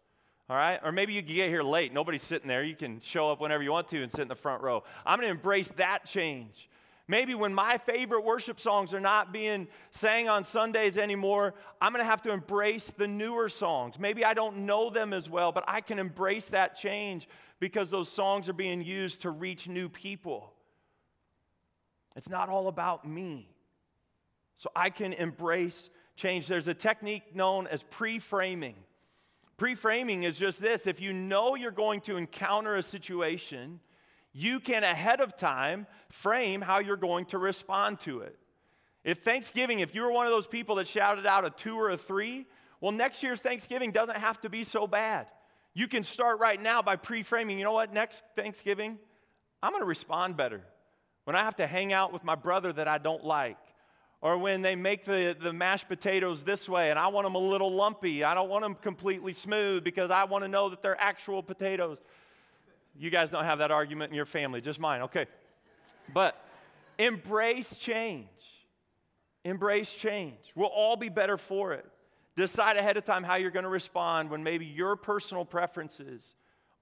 All 0.50 0.56
right? 0.56 0.80
Or 0.82 0.92
maybe 0.92 1.12
you 1.12 1.22
can 1.22 1.34
get 1.34 1.48
here 1.48 1.62
late. 1.62 1.92
Nobody's 1.92 2.22
sitting 2.22 2.48
there. 2.48 2.62
You 2.62 2.76
can 2.76 3.00
show 3.00 3.30
up 3.30 3.40
whenever 3.40 3.62
you 3.62 3.72
want 3.72 3.88
to 3.88 4.02
and 4.02 4.10
sit 4.10 4.20
in 4.20 4.28
the 4.28 4.34
front 4.34 4.62
row. 4.62 4.84
I'm 5.06 5.18
going 5.18 5.28
to 5.28 5.34
embrace 5.34 5.68
that 5.76 6.04
change. 6.04 6.68
Maybe 7.08 7.34
when 7.34 7.52
my 7.52 7.78
favorite 7.78 8.24
worship 8.24 8.60
songs 8.60 8.94
are 8.94 9.00
not 9.00 9.32
being 9.32 9.68
sang 9.90 10.28
on 10.28 10.44
Sundays 10.44 10.96
anymore, 10.96 11.54
I'm 11.80 11.92
going 11.92 12.04
to 12.04 12.08
have 12.08 12.22
to 12.22 12.32
embrace 12.32 12.90
the 12.96 13.08
newer 13.08 13.48
songs. 13.48 13.98
Maybe 13.98 14.24
I 14.24 14.34
don't 14.34 14.58
know 14.66 14.88
them 14.88 15.12
as 15.12 15.28
well, 15.28 15.52
but 15.52 15.64
I 15.66 15.80
can 15.80 15.98
embrace 15.98 16.48
that 16.50 16.76
change 16.76 17.28
because 17.58 17.90
those 17.90 18.08
songs 18.10 18.48
are 18.48 18.54
being 18.54 18.82
used 18.82 19.22
to 19.22 19.30
reach 19.30 19.68
new 19.68 19.88
people. 19.88 20.52
It's 22.14 22.28
not 22.28 22.48
all 22.48 22.68
about 22.68 23.06
me. 23.06 23.48
So 24.56 24.70
I 24.76 24.90
can 24.90 25.12
embrace 25.12 25.90
change. 26.14 26.46
There's 26.46 26.68
a 26.68 26.74
technique 26.74 27.34
known 27.34 27.66
as 27.66 27.82
pre 27.82 28.18
framing. 28.18 28.76
Pre 29.62 29.76
framing 29.76 30.24
is 30.24 30.38
just 30.38 30.60
this 30.60 30.88
if 30.88 31.00
you 31.00 31.12
know 31.12 31.54
you're 31.54 31.70
going 31.70 32.00
to 32.00 32.16
encounter 32.16 32.74
a 32.74 32.82
situation, 32.82 33.78
you 34.32 34.58
can 34.58 34.82
ahead 34.82 35.20
of 35.20 35.36
time 35.36 35.86
frame 36.10 36.60
how 36.60 36.80
you're 36.80 36.96
going 36.96 37.26
to 37.26 37.38
respond 37.38 38.00
to 38.00 38.22
it. 38.22 38.36
If 39.04 39.18
Thanksgiving, 39.18 39.78
if 39.78 39.94
you 39.94 40.02
were 40.02 40.10
one 40.10 40.26
of 40.26 40.32
those 40.32 40.48
people 40.48 40.74
that 40.74 40.88
shouted 40.88 41.26
out 41.26 41.44
a 41.44 41.50
two 41.50 41.76
or 41.76 41.90
a 41.90 41.96
three, 41.96 42.48
well, 42.80 42.90
next 42.90 43.22
year's 43.22 43.40
Thanksgiving 43.40 43.92
doesn't 43.92 44.16
have 44.16 44.40
to 44.40 44.50
be 44.50 44.64
so 44.64 44.88
bad. 44.88 45.28
You 45.74 45.86
can 45.86 46.02
start 46.02 46.40
right 46.40 46.60
now 46.60 46.82
by 46.82 46.96
pre 46.96 47.22
framing. 47.22 47.56
You 47.56 47.62
know 47.62 47.72
what? 47.72 47.92
Next 47.92 48.24
Thanksgiving, 48.34 48.98
I'm 49.62 49.70
going 49.70 49.82
to 49.82 49.86
respond 49.86 50.36
better. 50.36 50.62
When 51.22 51.36
I 51.36 51.44
have 51.44 51.54
to 51.54 51.68
hang 51.68 51.92
out 51.92 52.12
with 52.12 52.24
my 52.24 52.34
brother 52.34 52.72
that 52.72 52.88
I 52.88 52.98
don't 52.98 53.22
like, 53.22 53.58
or 54.22 54.38
when 54.38 54.62
they 54.62 54.76
make 54.76 55.04
the, 55.04 55.36
the 55.38 55.52
mashed 55.52 55.88
potatoes 55.88 56.44
this 56.44 56.68
way 56.68 56.90
and 56.90 56.98
I 56.98 57.08
want 57.08 57.26
them 57.26 57.34
a 57.34 57.38
little 57.38 57.74
lumpy, 57.74 58.22
I 58.22 58.34
don't 58.34 58.48
want 58.48 58.62
them 58.62 58.76
completely 58.76 59.32
smooth 59.32 59.82
because 59.82 60.10
I 60.10 60.24
want 60.24 60.44
to 60.44 60.48
know 60.48 60.70
that 60.70 60.80
they're 60.80 61.00
actual 61.00 61.42
potatoes. 61.42 61.98
You 62.96 63.10
guys 63.10 63.30
don't 63.30 63.44
have 63.44 63.58
that 63.58 63.72
argument 63.72 64.10
in 64.10 64.16
your 64.16 64.24
family, 64.24 64.60
just 64.60 64.78
mine, 64.78 65.02
okay. 65.02 65.26
But 66.14 66.40
embrace 66.98 67.76
change. 67.76 68.28
Embrace 69.44 69.92
change. 69.92 70.38
We'll 70.54 70.68
all 70.68 70.96
be 70.96 71.08
better 71.08 71.36
for 71.36 71.72
it. 71.72 71.84
Decide 72.36 72.76
ahead 72.76 72.96
of 72.96 73.04
time 73.04 73.24
how 73.24 73.34
you're 73.34 73.50
going 73.50 73.64
to 73.64 73.68
respond 73.68 74.30
when 74.30 74.44
maybe 74.44 74.64
your 74.64 74.94
personal 74.94 75.44
preferences 75.44 76.34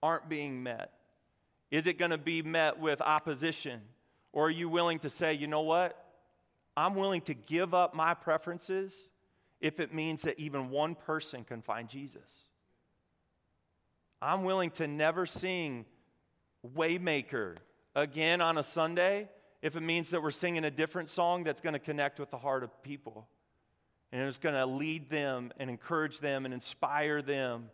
aren't 0.02 0.28
being 0.28 0.62
met. 0.62 0.92
Is 1.70 1.86
it 1.86 1.98
going 1.98 2.10
to 2.10 2.18
be 2.18 2.42
met 2.42 2.78
with 2.78 3.00
opposition? 3.00 3.80
Or 4.32 4.48
are 4.48 4.50
you 4.50 4.68
willing 4.68 4.98
to 5.00 5.08
say, 5.08 5.32
you 5.32 5.46
know 5.46 5.62
what? 5.62 6.09
I'm 6.76 6.94
willing 6.94 7.20
to 7.22 7.34
give 7.34 7.74
up 7.74 7.94
my 7.94 8.14
preferences 8.14 8.94
if 9.60 9.80
it 9.80 9.92
means 9.92 10.22
that 10.22 10.38
even 10.38 10.70
one 10.70 10.94
person 10.94 11.44
can 11.44 11.62
find 11.62 11.88
Jesus. 11.88 12.48
I'm 14.22 14.44
willing 14.44 14.70
to 14.72 14.86
never 14.86 15.26
sing 15.26 15.86
Waymaker 16.76 17.56
again 17.94 18.40
on 18.40 18.58
a 18.58 18.62
Sunday 18.62 19.28
if 19.62 19.76
it 19.76 19.80
means 19.80 20.10
that 20.10 20.22
we're 20.22 20.30
singing 20.30 20.64
a 20.64 20.70
different 20.70 21.08
song 21.08 21.44
that's 21.44 21.60
going 21.60 21.72
to 21.74 21.78
connect 21.78 22.18
with 22.18 22.30
the 22.30 22.38
heart 22.38 22.62
of 22.62 22.82
people. 22.82 23.28
And 24.12 24.22
it's 24.22 24.38
going 24.38 24.54
to 24.54 24.66
lead 24.66 25.08
them 25.08 25.52
and 25.58 25.70
encourage 25.70 26.18
them 26.18 26.44
and 26.44 26.52
inspire 26.52 27.22
them 27.22 27.70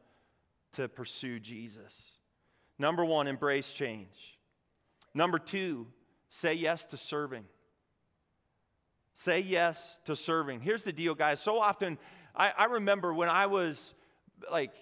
to 0.73 0.89
pursue 0.89 1.41
Jesus. 1.41 2.13
Number 2.79 3.05
one, 3.05 3.27
embrace 3.27 3.73
change. 3.73 4.39
Number 5.15 5.39
two, 5.39 5.87
say 6.29 6.55
yes 6.55 6.85
to 6.87 6.97
serving. 6.97 7.45
Say 9.19 9.41
yes 9.41 9.99
to 10.05 10.15
serving. 10.15 10.61
Here's 10.61 10.85
the 10.85 10.93
deal, 10.93 11.15
guys. 11.15 11.41
So 11.41 11.59
often, 11.59 11.97
I, 12.35 12.53
I 12.57 12.65
remember 12.67 13.15
when 13.15 13.31
I 13.31 13.47
was 13.47 13.95
like 14.53 14.73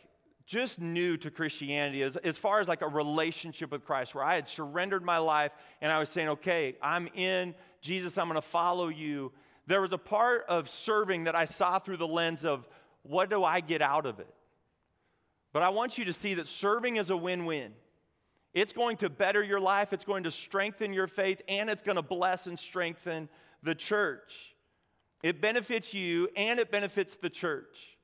just 0.44 0.80
new 0.80 1.16
to 1.18 1.30
Christianity, 1.30 2.02
as, 2.02 2.16
as 2.16 2.36
far 2.36 2.58
as 2.58 2.66
like 2.66 2.82
a 2.82 2.88
relationship 2.88 3.70
with 3.70 3.84
Christ, 3.84 4.12
where 4.12 4.24
I 4.24 4.34
had 4.34 4.48
surrendered 4.48 5.04
my 5.04 5.18
life 5.18 5.52
and 5.80 5.92
I 5.92 6.00
was 6.00 6.10
saying, 6.10 6.30
okay, 6.30 6.74
I'm 6.82 7.08
in 7.14 7.54
Jesus, 7.80 8.18
I'm 8.18 8.28
to 8.32 8.42
follow 8.42 8.88
you. 8.88 9.30
There 9.68 9.80
was 9.80 9.92
a 9.92 9.98
part 9.98 10.46
of 10.48 10.68
serving 10.68 11.24
that 11.24 11.36
I 11.36 11.44
saw 11.44 11.78
through 11.78 11.98
the 11.98 12.08
lens 12.08 12.44
of 12.44 12.68
what 13.04 13.30
do 13.30 13.44
I 13.44 13.60
get 13.60 13.82
out 13.82 14.04
of 14.04 14.18
it? 14.18 14.34
But 15.52 15.62
I 15.62 15.68
want 15.68 15.96
you 15.96 16.06
to 16.06 16.12
see 16.12 16.34
that 16.34 16.48
serving 16.48 16.96
is 16.96 17.10
a 17.10 17.16
win 17.16 17.44
win. 17.44 17.72
It's 18.54 18.72
going 18.72 18.98
to 18.98 19.10
better 19.10 19.42
your 19.42 19.60
life, 19.60 19.92
it's 19.92 20.04
going 20.04 20.24
to 20.24 20.30
strengthen 20.30 20.92
your 20.92 21.08
faith, 21.08 21.42
and 21.48 21.68
it's 21.68 21.82
going 21.82 21.96
to 21.96 22.02
bless 22.02 22.46
and 22.46 22.58
strengthen 22.58 23.28
the 23.62 23.74
church. 23.74 24.54
It 25.22 25.40
benefits 25.40 25.92
you 25.92 26.28
and 26.36 26.60
it 26.60 26.70
benefits 26.70 27.16
the 27.16 27.30
church. 27.30 27.98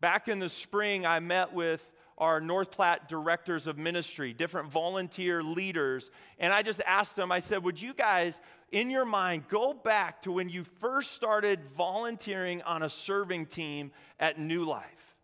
Back 0.00 0.26
in 0.28 0.38
the 0.38 0.48
spring, 0.48 1.06
I 1.06 1.20
met 1.20 1.52
with 1.52 1.92
our 2.18 2.40
North 2.40 2.70
Platte 2.70 3.08
directors 3.08 3.66
of 3.66 3.76
ministry, 3.76 4.32
different 4.32 4.70
volunteer 4.70 5.42
leaders, 5.42 6.10
and 6.38 6.52
I 6.52 6.62
just 6.62 6.80
asked 6.86 7.14
them, 7.14 7.30
I 7.30 7.40
said, 7.40 7.62
Would 7.62 7.80
you 7.80 7.92
guys, 7.92 8.40
in 8.72 8.90
your 8.90 9.04
mind, 9.04 9.48
go 9.48 9.74
back 9.74 10.22
to 10.22 10.32
when 10.32 10.48
you 10.48 10.64
first 10.64 11.12
started 11.12 11.60
volunteering 11.76 12.62
on 12.62 12.82
a 12.82 12.88
serving 12.88 13.46
team 13.46 13.92
at 14.18 14.38
New 14.40 14.64
Life? 14.64 15.16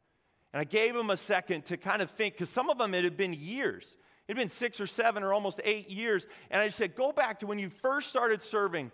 And 0.52 0.60
I 0.60 0.64
gave 0.64 0.94
them 0.94 1.08
a 1.08 1.16
second 1.16 1.64
to 1.66 1.78
kind 1.78 2.02
of 2.02 2.10
think, 2.10 2.34
because 2.34 2.50
some 2.50 2.68
of 2.68 2.76
them 2.76 2.92
it 2.92 3.04
had 3.04 3.16
been 3.16 3.32
years. 3.32 3.96
It 4.28 4.36
had 4.36 4.36
been 4.36 4.48
six 4.48 4.80
or 4.80 4.86
seven 4.86 5.22
or 5.22 5.32
almost 5.32 5.60
eight 5.64 5.90
years. 5.90 6.26
And 6.50 6.60
I 6.60 6.68
said, 6.68 6.94
Go 6.94 7.12
back 7.12 7.40
to 7.40 7.46
when 7.46 7.58
you 7.58 7.70
first 7.70 8.08
started 8.08 8.42
serving. 8.42 8.90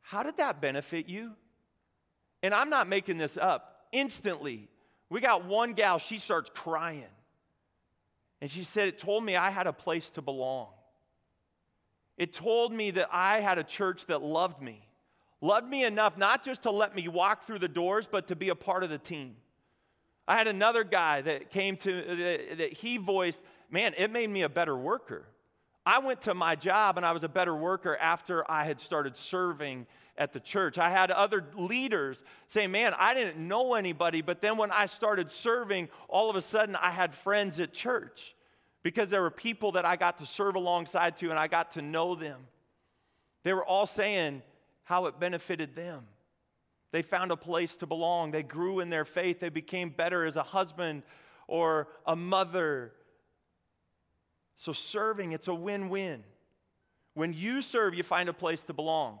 How 0.00 0.22
did 0.22 0.36
that 0.36 0.60
benefit 0.60 1.08
you? 1.08 1.32
And 2.42 2.54
I'm 2.54 2.70
not 2.70 2.88
making 2.88 3.18
this 3.18 3.36
up. 3.36 3.86
Instantly, 3.92 4.68
we 5.10 5.20
got 5.20 5.44
one 5.44 5.72
gal, 5.72 5.98
she 5.98 6.18
starts 6.18 6.50
crying. 6.54 7.04
And 8.40 8.50
she 8.50 8.62
said, 8.62 8.88
It 8.88 8.98
told 8.98 9.24
me 9.24 9.36
I 9.36 9.50
had 9.50 9.66
a 9.66 9.72
place 9.72 10.10
to 10.10 10.22
belong. 10.22 10.68
It 12.16 12.32
told 12.32 12.72
me 12.72 12.90
that 12.92 13.08
I 13.12 13.38
had 13.38 13.58
a 13.58 13.64
church 13.64 14.06
that 14.06 14.22
loved 14.22 14.60
me, 14.60 14.82
loved 15.40 15.68
me 15.68 15.84
enough 15.84 16.18
not 16.18 16.44
just 16.44 16.64
to 16.64 16.70
let 16.70 16.94
me 16.94 17.06
walk 17.06 17.46
through 17.46 17.60
the 17.60 17.68
doors, 17.68 18.08
but 18.10 18.26
to 18.28 18.36
be 18.36 18.48
a 18.48 18.56
part 18.56 18.82
of 18.82 18.90
the 18.90 18.98
team. 18.98 19.36
I 20.26 20.36
had 20.36 20.46
another 20.46 20.84
guy 20.84 21.22
that 21.22 21.50
came 21.50 21.76
to, 21.78 22.56
that 22.56 22.72
he 22.72 22.98
voiced, 22.98 23.40
man, 23.70 23.94
it 23.96 24.10
made 24.10 24.30
me 24.30 24.42
a 24.42 24.48
better 24.48 24.76
worker. 24.76 25.26
I 25.84 26.00
went 26.00 26.22
to 26.22 26.34
my 26.34 26.54
job 26.54 26.96
and 26.96 27.06
I 27.06 27.12
was 27.12 27.24
a 27.24 27.28
better 27.28 27.54
worker 27.54 27.96
after 27.96 28.48
I 28.50 28.64
had 28.64 28.80
started 28.80 29.16
serving 29.16 29.86
at 30.18 30.32
the 30.32 30.40
church. 30.40 30.76
I 30.76 30.90
had 30.90 31.10
other 31.10 31.46
leaders 31.56 32.24
say, 32.46 32.66
Man, 32.66 32.92
I 32.98 33.14
didn't 33.14 33.38
know 33.38 33.74
anybody, 33.74 34.20
but 34.20 34.42
then 34.42 34.58
when 34.58 34.70
I 34.70 34.86
started 34.86 35.30
serving, 35.30 35.88
all 36.08 36.28
of 36.28 36.36
a 36.36 36.42
sudden 36.42 36.76
I 36.76 36.90
had 36.90 37.14
friends 37.14 37.58
at 37.58 37.72
church 37.72 38.34
because 38.82 39.08
there 39.10 39.22
were 39.22 39.30
people 39.30 39.72
that 39.72 39.86
I 39.86 39.96
got 39.96 40.18
to 40.18 40.26
serve 40.26 40.56
alongside 40.56 41.16
to 41.18 41.30
and 41.30 41.38
I 41.38 41.48
got 41.48 41.72
to 41.72 41.82
know 41.82 42.14
them. 42.14 42.40
They 43.44 43.52
were 43.54 43.64
all 43.64 43.86
saying 43.86 44.42
how 44.84 45.06
it 45.06 45.18
benefited 45.18 45.74
them. 45.74 46.06
They 46.90 47.02
found 47.02 47.30
a 47.30 47.36
place 47.36 47.76
to 47.76 47.86
belong. 47.86 48.30
They 48.30 48.42
grew 48.42 48.80
in 48.80 48.90
their 48.90 49.04
faith. 49.04 49.40
They 49.40 49.50
became 49.50 49.90
better 49.90 50.24
as 50.26 50.36
a 50.36 50.42
husband 50.42 51.02
or 51.46 51.88
a 52.06 52.16
mother. 52.16 52.92
So, 54.58 54.72
serving, 54.72 55.32
it's 55.32 55.46
a 55.46 55.54
win 55.54 55.88
win. 55.88 56.24
When 57.14 57.32
you 57.32 57.62
serve, 57.62 57.94
you 57.94 58.02
find 58.02 58.28
a 58.28 58.32
place 58.32 58.64
to 58.64 58.74
belong. 58.74 59.20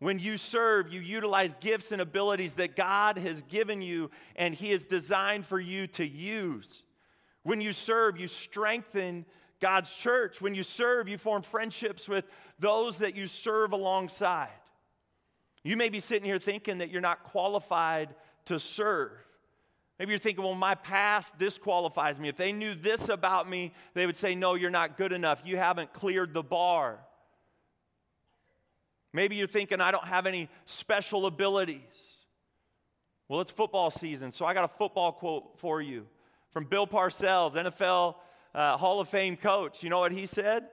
When 0.00 0.18
you 0.18 0.36
serve, 0.36 0.92
you 0.92 1.00
utilize 1.00 1.54
gifts 1.60 1.92
and 1.92 2.00
abilities 2.00 2.54
that 2.54 2.76
God 2.76 3.16
has 3.16 3.42
given 3.42 3.80
you 3.80 4.10
and 4.36 4.54
He 4.54 4.70
has 4.70 4.84
designed 4.84 5.46
for 5.46 5.58
you 5.58 5.86
to 5.88 6.06
use. 6.06 6.82
When 7.42 7.62
you 7.62 7.72
serve, 7.72 8.20
you 8.20 8.26
strengthen 8.26 9.24
God's 9.60 9.94
church. 9.94 10.42
When 10.42 10.54
you 10.54 10.62
serve, 10.62 11.08
you 11.08 11.16
form 11.16 11.40
friendships 11.40 12.06
with 12.06 12.26
those 12.58 12.98
that 12.98 13.16
you 13.16 13.26
serve 13.26 13.72
alongside. 13.72 14.48
You 15.62 15.78
may 15.78 15.88
be 15.88 16.00
sitting 16.00 16.24
here 16.24 16.38
thinking 16.38 16.78
that 16.78 16.90
you're 16.90 17.00
not 17.00 17.24
qualified 17.24 18.14
to 18.46 18.58
serve. 18.58 19.12
Maybe 20.00 20.12
you're 20.12 20.18
thinking, 20.18 20.42
well, 20.42 20.54
my 20.54 20.76
past 20.76 21.36
disqualifies 21.36 22.18
me. 22.18 22.30
If 22.30 22.38
they 22.38 22.52
knew 22.52 22.74
this 22.74 23.10
about 23.10 23.46
me, 23.46 23.74
they 23.92 24.06
would 24.06 24.16
say, 24.16 24.34
no, 24.34 24.54
you're 24.54 24.70
not 24.70 24.96
good 24.96 25.12
enough. 25.12 25.42
You 25.44 25.58
haven't 25.58 25.92
cleared 25.92 26.32
the 26.32 26.42
bar. 26.42 27.00
Maybe 29.12 29.36
you're 29.36 29.46
thinking, 29.46 29.82
I 29.82 29.90
don't 29.90 30.06
have 30.06 30.24
any 30.24 30.48
special 30.64 31.26
abilities. 31.26 32.16
Well, 33.28 33.42
it's 33.42 33.50
football 33.50 33.90
season, 33.90 34.30
so 34.30 34.46
I 34.46 34.54
got 34.54 34.64
a 34.64 34.74
football 34.78 35.12
quote 35.12 35.58
for 35.58 35.82
you 35.82 36.06
from 36.50 36.64
Bill 36.64 36.86
Parcells, 36.86 37.52
NFL 37.52 38.14
uh, 38.54 38.78
Hall 38.78 39.00
of 39.00 39.08
Fame 39.10 39.36
coach. 39.36 39.82
You 39.82 39.90
know 39.90 40.00
what 40.00 40.12
he 40.12 40.24
said? 40.24 40.64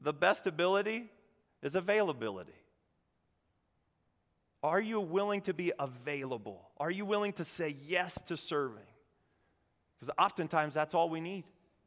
The 0.00 0.12
best 0.12 0.46
ability 0.46 1.06
is 1.60 1.74
availability. 1.74 2.52
Are 4.62 4.80
you 4.80 5.00
willing 5.00 5.42
to 5.42 5.54
be 5.54 5.72
available? 5.78 6.68
Are 6.78 6.90
you 6.90 7.04
willing 7.04 7.32
to 7.34 7.44
say 7.44 7.76
yes 7.86 8.20
to 8.26 8.36
serving? 8.36 8.82
Because 9.98 10.14
oftentimes 10.18 10.74
that's 10.74 10.94
all 10.94 11.08
we 11.08 11.20
need. 11.20 11.44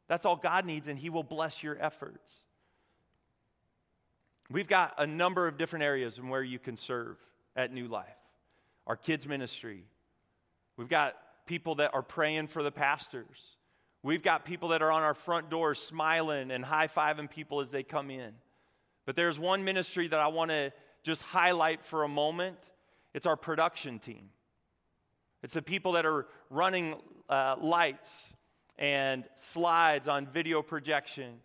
That's 0.08 0.24
all 0.24 0.36
God 0.36 0.66
needs, 0.66 0.88
and 0.88 0.98
He 0.98 1.10
will 1.10 1.22
bless 1.22 1.62
your 1.62 1.76
efforts. 1.80 2.40
We've 4.50 4.68
got 4.68 4.94
a 4.98 5.06
number 5.06 5.46
of 5.46 5.56
different 5.56 5.84
areas 5.84 6.18
in 6.18 6.28
where 6.28 6.42
you 6.42 6.58
can 6.58 6.76
serve 6.76 7.16
at 7.56 7.72
New 7.72 7.88
Life. 7.88 8.06
Our 8.86 8.96
kids' 8.96 9.26
ministry. 9.26 9.84
We've 10.76 10.88
got 10.88 11.16
people 11.46 11.76
that 11.76 11.94
are 11.94 12.02
praying 12.02 12.48
for 12.48 12.62
the 12.62 12.72
pastors. 12.72 13.56
We've 14.02 14.22
got 14.22 14.44
people 14.44 14.70
that 14.70 14.82
are 14.82 14.90
on 14.90 15.02
our 15.02 15.14
front 15.14 15.48
doors 15.48 15.78
smiling 15.78 16.50
and 16.50 16.64
high 16.64 16.88
fiving 16.88 17.30
people 17.30 17.60
as 17.60 17.70
they 17.70 17.82
come 17.82 18.10
in. 18.10 18.32
But 19.06 19.16
there's 19.16 19.38
one 19.38 19.64
ministry 19.64 20.08
that 20.08 20.18
I 20.18 20.28
want 20.28 20.50
to 20.50 20.72
just 21.02 21.22
highlight 21.22 21.84
for 21.84 22.04
a 22.04 22.08
moment 22.08 22.56
it's 23.14 23.26
our 23.26 23.36
production 23.36 23.98
team. 23.98 24.30
It's 25.42 25.54
the 25.54 25.62
people 25.62 25.92
that 25.92 26.06
are 26.06 26.26
running 26.50 26.96
uh, 27.28 27.56
lights 27.60 28.32
and 28.78 29.24
slides 29.36 30.08
on 30.08 30.26
video 30.26 30.62
projection. 30.62 31.40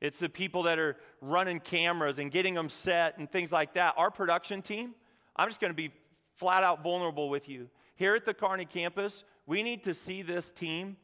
It's 0.00 0.20
the 0.20 0.28
people 0.28 0.64
that 0.64 0.78
are 0.78 0.96
running 1.20 1.60
cameras 1.60 2.18
and 2.18 2.30
getting 2.30 2.54
them 2.54 2.68
set 2.68 3.18
and 3.18 3.30
things 3.30 3.50
like 3.50 3.74
that. 3.74 3.94
Our 3.96 4.10
production 4.10 4.62
team, 4.62 4.94
I'm 5.34 5.48
just 5.48 5.60
going 5.60 5.72
to 5.72 5.76
be 5.76 5.92
flat 6.36 6.62
out 6.62 6.84
vulnerable 6.84 7.28
with 7.28 7.48
you. 7.48 7.68
Here 7.96 8.14
at 8.14 8.24
the 8.24 8.34
Kearney 8.34 8.64
campus, 8.64 9.24
we 9.46 9.62
need 9.62 9.84
to 9.84 9.94
see 9.94 10.22
this 10.22 10.50
team 10.52 10.96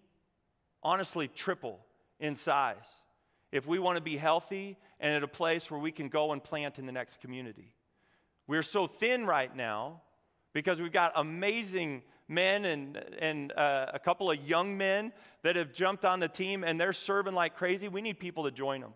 honestly 0.82 1.26
triple 1.26 1.80
in 2.20 2.36
size 2.36 3.02
if 3.50 3.66
we 3.66 3.78
want 3.80 3.96
to 3.96 4.02
be 4.02 4.16
healthy 4.16 4.76
and 5.00 5.12
at 5.12 5.24
a 5.24 5.28
place 5.28 5.70
where 5.70 5.80
we 5.80 5.90
can 5.90 6.08
go 6.08 6.30
and 6.30 6.44
plant 6.44 6.78
in 6.78 6.86
the 6.86 6.92
next 6.92 7.20
community. 7.20 7.73
We're 8.46 8.62
so 8.62 8.86
thin 8.86 9.26
right 9.26 9.54
now 9.54 10.02
because 10.52 10.80
we've 10.80 10.92
got 10.92 11.12
amazing 11.16 12.02
men 12.28 12.64
and, 12.64 12.96
and 13.18 13.52
uh, 13.52 13.86
a 13.92 13.98
couple 13.98 14.30
of 14.30 14.38
young 14.48 14.76
men 14.76 15.12
that 15.42 15.56
have 15.56 15.72
jumped 15.72 16.04
on 16.04 16.20
the 16.20 16.28
team 16.28 16.64
and 16.64 16.80
they're 16.80 16.92
serving 16.92 17.34
like 17.34 17.56
crazy. 17.56 17.88
We 17.88 18.02
need 18.02 18.18
people 18.18 18.44
to 18.44 18.50
join 18.50 18.80
them. 18.80 18.92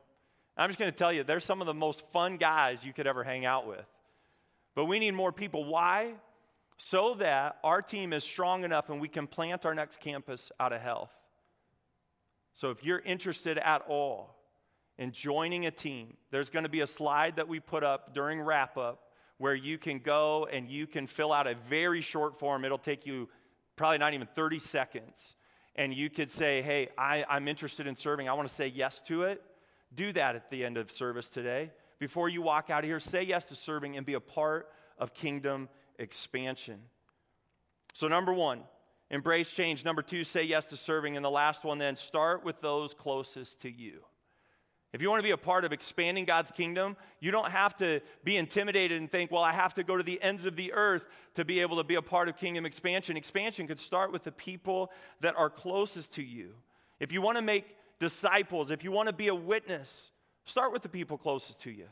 I'm 0.56 0.68
just 0.68 0.78
going 0.78 0.90
to 0.90 0.96
tell 0.96 1.12
you, 1.12 1.22
they're 1.22 1.40
some 1.40 1.60
of 1.60 1.66
the 1.66 1.74
most 1.74 2.02
fun 2.12 2.36
guys 2.36 2.84
you 2.84 2.92
could 2.92 3.06
ever 3.06 3.22
hang 3.22 3.44
out 3.44 3.66
with. 3.66 3.84
But 4.74 4.86
we 4.86 4.98
need 4.98 5.12
more 5.12 5.32
people. 5.32 5.64
Why? 5.64 6.14
So 6.76 7.14
that 7.14 7.58
our 7.62 7.82
team 7.82 8.12
is 8.12 8.24
strong 8.24 8.64
enough 8.64 8.90
and 8.90 9.00
we 9.00 9.08
can 9.08 9.26
plant 9.26 9.66
our 9.66 9.74
next 9.74 10.00
campus 10.00 10.50
out 10.58 10.72
of 10.72 10.80
health. 10.80 11.10
So 12.54 12.70
if 12.70 12.84
you're 12.84 13.00
interested 13.00 13.58
at 13.58 13.82
all 13.88 14.36
in 14.98 15.12
joining 15.12 15.66
a 15.66 15.70
team, 15.70 16.16
there's 16.30 16.50
going 16.50 16.64
to 16.64 16.68
be 16.68 16.80
a 16.80 16.86
slide 16.86 17.36
that 17.36 17.46
we 17.46 17.60
put 17.60 17.84
up 17.84 18.14
during 18.14 18.40
wrap 18.40 18.76
up 18.76 19.07
where 19.38 19.54
you 19.54 19.78
can 19.78 19.98
go 19.98 20.48
and 20.52 20.68
you 20.68 20.86
can 20.86 21.06
fill 21.06 21.32
out 21.32 21.46
a 21.46 21.54
very 21.68 22.00
short 22.00 22.38
form. 22.38 22.64
It'll 22.64 22.76
take 22.76 23.06
you 23.06 23.28
probably 23.76 23.98
not 23.98 24.12
even 24.12 24.28
30 24.34 24.58
seconds. 24.58 25.36
And 25.76 25.94
you 25.94 26.10
could 26.10 26.30
say, 26.30 26.60
hey, 26.60 26.88
I, 26.98 27.24
I'm 27.28 27.46
interested 27.46 27.86
in 27.86 27.94
serving. 27.94 28.28
I 28.28 28.32
want 28.34 28.48
to 28.48 28.54
say 28.54 28.66
yes 28.66 29.00
to 29.02 29.22
it. 29.22 29.42
Do 29.94 30.12
that 30.12 30.34
at 30.34 30.50
the 30.50 30.64
end 30.64 30.76
of 30.76 30.90
service 30.90 31.28
today. 31.28 31.70
Before 32.00 32.28
you 32.28 32.42
walk 32.42 32.68
out 32.68 32.84
of 32.84 32.90
here, 32.90 33.00
say 33.00 33.22
yes 33.22 33.46
to 33.46 33.54
serving 33.54 33.96
and 33.96 34.04
be 34.04 34.14
a 34.14 34.20
part 34.20 34.68
of 34.98 35.14
kingdom 35.14 35.68
expansion. 35.98 36.80
So, 37.94 38.08
number 38.08 38.34
one, 38.34 38.62
embrace 39.10 39.50
change. 39.50 39.84
Number 39.84 40.02
two, 40.02 40.24
say 40.24 40.42
yes 40.42 40.66
to 40.66 40.76
serving. 40.76 41.16
And 41.16 41.24
the 41.24 41.30
last 41.30 41.64
one, 41.64 41.78
then, 41.78 41.96
start 41.96 42.44
with 42.44 42.60
those 42.60 42.92
closest 42.92 43.62
to 43.62 43.70
you. 43.70 44.02
If 44.92 45.02
you 45.02 45.10
want 45.10 45.20
to 45.20 45.24
be 45.24 45.32
a 45.32 45.36
part 45.36 45.66
of 45.66 45.72
expanding 45.72 46.24
God's 46.24 46.50
kingdom, 46.50 46.96
you 47.20 47.30
don't 47.30 47.50
have 47.50 47.76
to 47.76 48.00
be 48.24 48.38
intimidated 48.38 48.98
and 48.98 49.10
think, 49.10 49.30
well, 49.30 49.42
I 49.42 49.52
have 49.52 49.74
to 49.74 49.84
go 49.84 49.98
to 49.98 50.02
the 50.02 50.20
ends 50.22 50.46
of 50.46 50.56
the 50.56 50.72
earth 50.72 51.04
to 51.34 51.44
be 51.44 51.60
able 51.60 51.76
to 51.76 51.84
be 51.84 51.96
a 51.96 52.02
part 52.02 52.28
of 52.28 52.38
kingdom 52.38 52.64
expansion. 52.64 53.16
Expansion 53.16 53.66
could 53.66 53.78
start 53.78 54.12
with 54.12 54.24
the 54.24 54.32
people 54.32 54.90
that 55.20 55.36
are 55.36 55.50
closest 55.50 56.14
to 56.14 56.22
you. 56.22 56.54
If 57.00 57.12
you 57.12 57.20
want 57.20 57.36
to 57.36 57.42
make 57.42 57.76
disciples, 57.98 58.70
if 58.70 58.82
you 58.82 58.90
want 58.90 59.08
to 59.08 59.12
be 59.12 59.28
a 59.28 59.34
witness, 59.34 60.10
start 60.46 60.72
with 60.72 60.82
the 60.82 60.88
people 60.88 61.18
closest 61.18 61.60
to 61.62 61.70
you. 61.70 61.86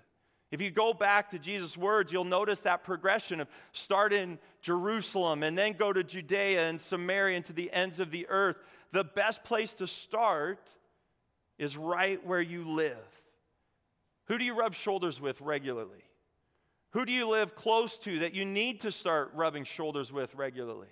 If 0.50 0.62
you 0.62 0.70
go 0.70 0.94
back 0.94 1.30
to 1.32 1.38
Jesus' 1.38 1.76
words, 1.76 2.12
you'll 2.12 2.24
notice 2.24 2.60
that 2.60 2.82
progression 2.82 3.40
of 3.40 3.48
start 3.72 4.12
in 4.12 4.38
Jerusalem 4.62 5.42
and 5.42 5.58
then 5.58 5.72
go 5.72 5.92
to 5.92 6.02
Judea 6.02 6.68
and 6.68 6.80
Samaria 6.80 7.36
and 7.36 7.44
to 7.46 7.52
the 7.52 7.70
ends 7.72 8.00
of 8.00 8.10
the 8.10 8.26
earth. 8.28 8.56
The 8.92 9.04
best 9.04 9.44
place 9.44 9.74
to 9.74 9.86
start 9.86 10.60
is 11.58 11.76
right 11.76 12.24
where 12.26 12.40
you 12.40 12.68
live. 12.68 12.96
Who 14.26 14.38
do 14.38 14.44
you 14.44 14.54
rub 14.54 14.74
shoulders 14.74 15.20
with 15.20 15.40
regularly? 15.40 16.04
Who 16.90 17.04
do 17.04 17.12
you 17.12 17.28
live 17.28 17.54
close 17.54 17.98
to 17.98 18.20
that 18.20 18.34
you 18.34 18.44
need 18.44 18.80
to 18.80 18.90
start 18.90 19.30
rubbing 19.34 19.64
shoulders 19.64 20.12
with 20.12 20.34
regularly? 20.34 20.88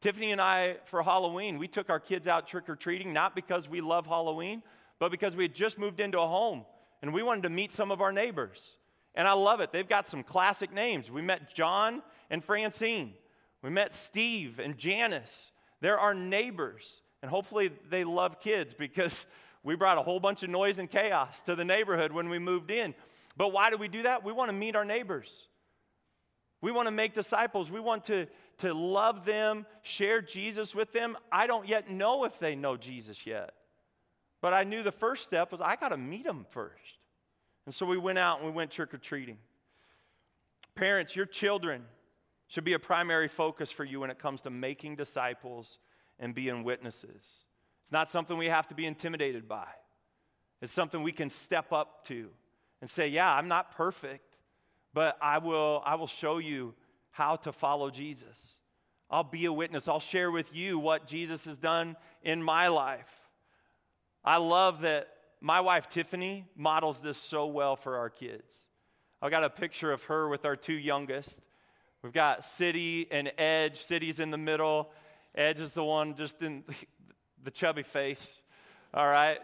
Tiffany 0.00 0.32
and 0.32 0.40
I, 0.40 0.76
for 0.84 1.02
Halloween, 1.02 1.58
we 1.58 1.68
took 1.68 1.88
our 1.88 2.00
kids 2.00 2.28
out 2.28 2.46
trick 2.46 2.68
or 2.68 2.76
treating, 2.76 3.12
not 3.12 3.34
because 3.34 3.68
we 3.68 3.80
love 3.80 4.06
Halloween, 4.06 4.62
but 4.98 5.10
because 5.10 5.34
we 5.34 5.44
had 5.44 5.54
just 5.54 5.78
moved 5.78 6.00
into 6.00 6.20
a 6.20 6.26
home 6.26 6.64
and 7.00 7.14
we 7.14 7.22
wanted 7.22 7.44
to 7.44 7.48
meet 7.48 7.72
some 7.72 7.90
of 7.90 8.00
our 8.00 8.12
neighbors. 8.12 8.76
And 9.14 9.26
I 9.26 9.32
love 9.32 9.60
it. 9.60 9.72
They've 9.72 9.88
got 9.88 10.08
some 10.08 10.22
classic 10.22 10.72
names. 10.72 11.10
We 11.10 11.22
met 11.22 11.54
John 11.54 12.02
and 12.30 12.44
Francine, 12.44 13.14
we 13.62 13.70
met 13.70 13.94
Steve 13.94 14.58
and 14.58 14.76
Janice. 14.76 15.52
They're 15.80 15.98
our 15.98 16.14
neighbors. 16.14 17.02
And 17.22 17.30
hopefully 17.30 17.70
they 17.88 18.04
love 18.04 18.40
kids 18.40 18.74
because 18.74 19.24
we 19.64 19.74
brought 19.74 19.98
a 19.98 20.02
whole 20.02 20.20
bunch 20.20 20.42
of 20.42 20.50
noise 20.50 20.78
and 20.78 20.90
chaos 20.90 21.40
to 21.42 21.56
the 21.56 21.64
neighborhood 21.64 22.12
when 22.12 22.28
we 22.28 22.38
moved 22.38 22.70
in. 22.70 22.94
But 23.36 23.52
why 23.52 23.70
do 23.70 23.78
we 23.78 23.88
do 23.88 24.02
that? 24.02 24.22
We 24.22 24.32
want 24.32 24.50
to 24.50 24.52
meet 24.52 24.76
our 24.76 24.84
neighbors. 24.84 25.48
We 26.60 26.70
want 26.70 26.86
to 26.86 26.92
make 26.92 27.14
disciples. 27.14 27.70
We 27.70 27.80
want 27.80 28.04
to, 28.04 28.26
to 28.58 28.74
love 28.74 29.24
them, 29.24 29.66
share 29.82 30.20
Jesus 30.20 30.74
with 30.74 30.92
them. 30.92 31.16
I 31.32 31.46
don't 31.46 31.66
yet 31.66 31.90
know 31.90 32.24
if 32.24 32.38
they 32.38 32.54
know 32.54 32.76
Jesus 32.76 33.26
yet. 33.26 33.54
But 34.40 34.52
I 34.52 34.64
knew 34.64 34.82
the 34.82 34.92
first 34.92 35.24
step 35.24 35.50
was 35.50 35.62
I 35.62 35.76
got 35.76 35.88
to 35.88 35.96
meet 35.96 36.24
them 36.24 36.46
first. 36.50 36.98
And 37.64 37.74
so 37.74 37.86
we 37.86 37.96
went 37.96 38.18
out 38.18 38.38
and 38.38 38.46
we 38.46 38.52
went 38.52 38.70
trick 38.70 38.92
or 38.92 38.98
treating. 38.98 39.38
Parents, 40.74 41.16
your 41.16 41.26
children 41.26 41.84
should 42.48 42.64
be 42.64 42.74
a 42.74 42.78
primary 42.78 43.28
focus 43.28 43.72
for 43.72 43.84
you 43.84 44.00
when 44.00 44.10
it 44.10 44.18
comes 44.18 44.42
to 44.42 44.50
making 44.50 44.96
disciples 44.96 45.78
and 46.18 46.34
being 46.34 46.62
witnesses. 46.64 47.43
It's 47.84 47.92
not 47.92 48.10
something 48.10 48.38
we 48.38 48.46
have 48.46 48.66
to 48.68 48.74
be 48.74 48.86
intimidated 48.86 49.46
by. 49.46 49.66
It's 50.62 50.72
something 50.72 51.02
we 51.02 51.12
can 51.12 51.28
step 51.28 51.70
up 51.70 52.06
to 52.06 52.30
and 52.80 52.88
say, 52.88 53.08
Yeah, 53.08 53.30
I'm 53.30 53.46
not 53.46 53.76
perfect, 53.76 54.38
but 54.94 55.18
I 55.20 55.36
will, 55.36 55.82
I 55.84 55.96
will 55.96 56.06
show 56.06 56.38
you 56.38 56.72
how 57.10 57.36
to 57.36 57.52
follow 57.52 57.90
Jesus. 57.90 58.54
I'll 59.10 59.22
be 59.22 59.44
a 59.44 59.52
witness. 59.52 59.86
I'll 59.86 60.00
share 60.00 60.30
with 60.30 60.56
you 60.56 60.78
what 60.78 61.06
Jesus 61.06 61.44
has 61.44 61.58
done 61.58 61.96
in 62.22 62.42
my 62.42 62.68
life. 62.68 63.20
I 64.24 64.38
love 64.38 64.80
that 64.80 65.08
my 65.42 65.60
wife 65.60 65.90
Tiffany 65.90 66.46
models 66.56 67.00
this 67.00 67.18
so 67.18 67.44
well 67.44 67.76
for 67.76 67.98
our 67.98 68.08
kids. 68.08 68.66
I 69.20 69.28
got 69.28 69.44
a 69.44 69.50
picture 69.50 69.92
of 69.92 70.04
her 70.04 70.26
with 70.26 70.46
our 70.46 70.56
two 70.56 70.72
youngest. 70.72 71.38
We've 72.02 72.14
got 72.14 72.44
City 72.44 73.06
and 73.10 73.30
Edge. 73.36 73.76
City's 73.76 74.20
in 74.20 74.30
the 74.30 74.38
middle. 74.38 74.90
Edge 75.34 75.60
is 75.60 75.72
the 75.72 75.84
one 75.84 76.14
just 76.14 76.40
in 76.42 76.64
the 77.44 77.50
chubby 77.50 77.82
face, 77.82 78.42
all 78.92 79.06
right? 79.06 79.38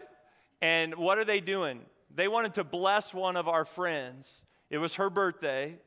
And 0.61 0.95
what 0.95 1.17
are 1.17 1.25
they 1.25 1.39
doing? 1.39 1.81
They 2.13 2.27
wanted 2.27 2.55
to 2.55 2.63
bless 2.63 3.13
one 3.13 3.37
of 3.37 3.47
our 3.47 3.65
friends. 3.65 4.43
It 4.69 4.79
was 4.79 4.95
her 4.95 5.09
birthday, 5.09 5.77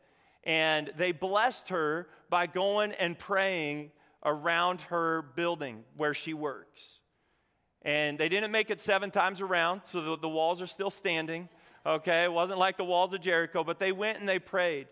and 0.44 0.92
they 0.96 1.12
blessed 1.12 1.68
her 1.68 2.08
by 2.30 2.46
going 2.46 2.92
and 2.92 3.18
praying 3.18 3.90
around 4.24 4.80
her 4.82 5.22
building 5.22 5.84
where 5.96 6.14
she 6.14 6.34
works. 6.34 7.00
And 7.82 8.18
they 8.18 8.30
didn't 8.30 8.50
make 8.50 8.70
it 8.70 8.80
seven 8.80 9.10
times 9.10 9.40
around, 9.40 9.82
so 9.84 10.00
the, 10.00 10.18
the 10.18 10.28
walls 10.28 10.62
are 10.62 10.66
still 10.66 10.90
standing. 10.90 11.48
Okay, 11.84 12.24
it 12.24 12.32
wasn't 12.32 12.58
like 12.58 12.78
the 12.78 12.84
walls 12.84 13.12
of 13.12 13.20
Jericho, 13.20 13.62
but 13.62 13.78
they 13.78 13.92
went 13.92 14.18
and 14.18 14.28
they 14.28 14.38
prayed. 14.38 14.86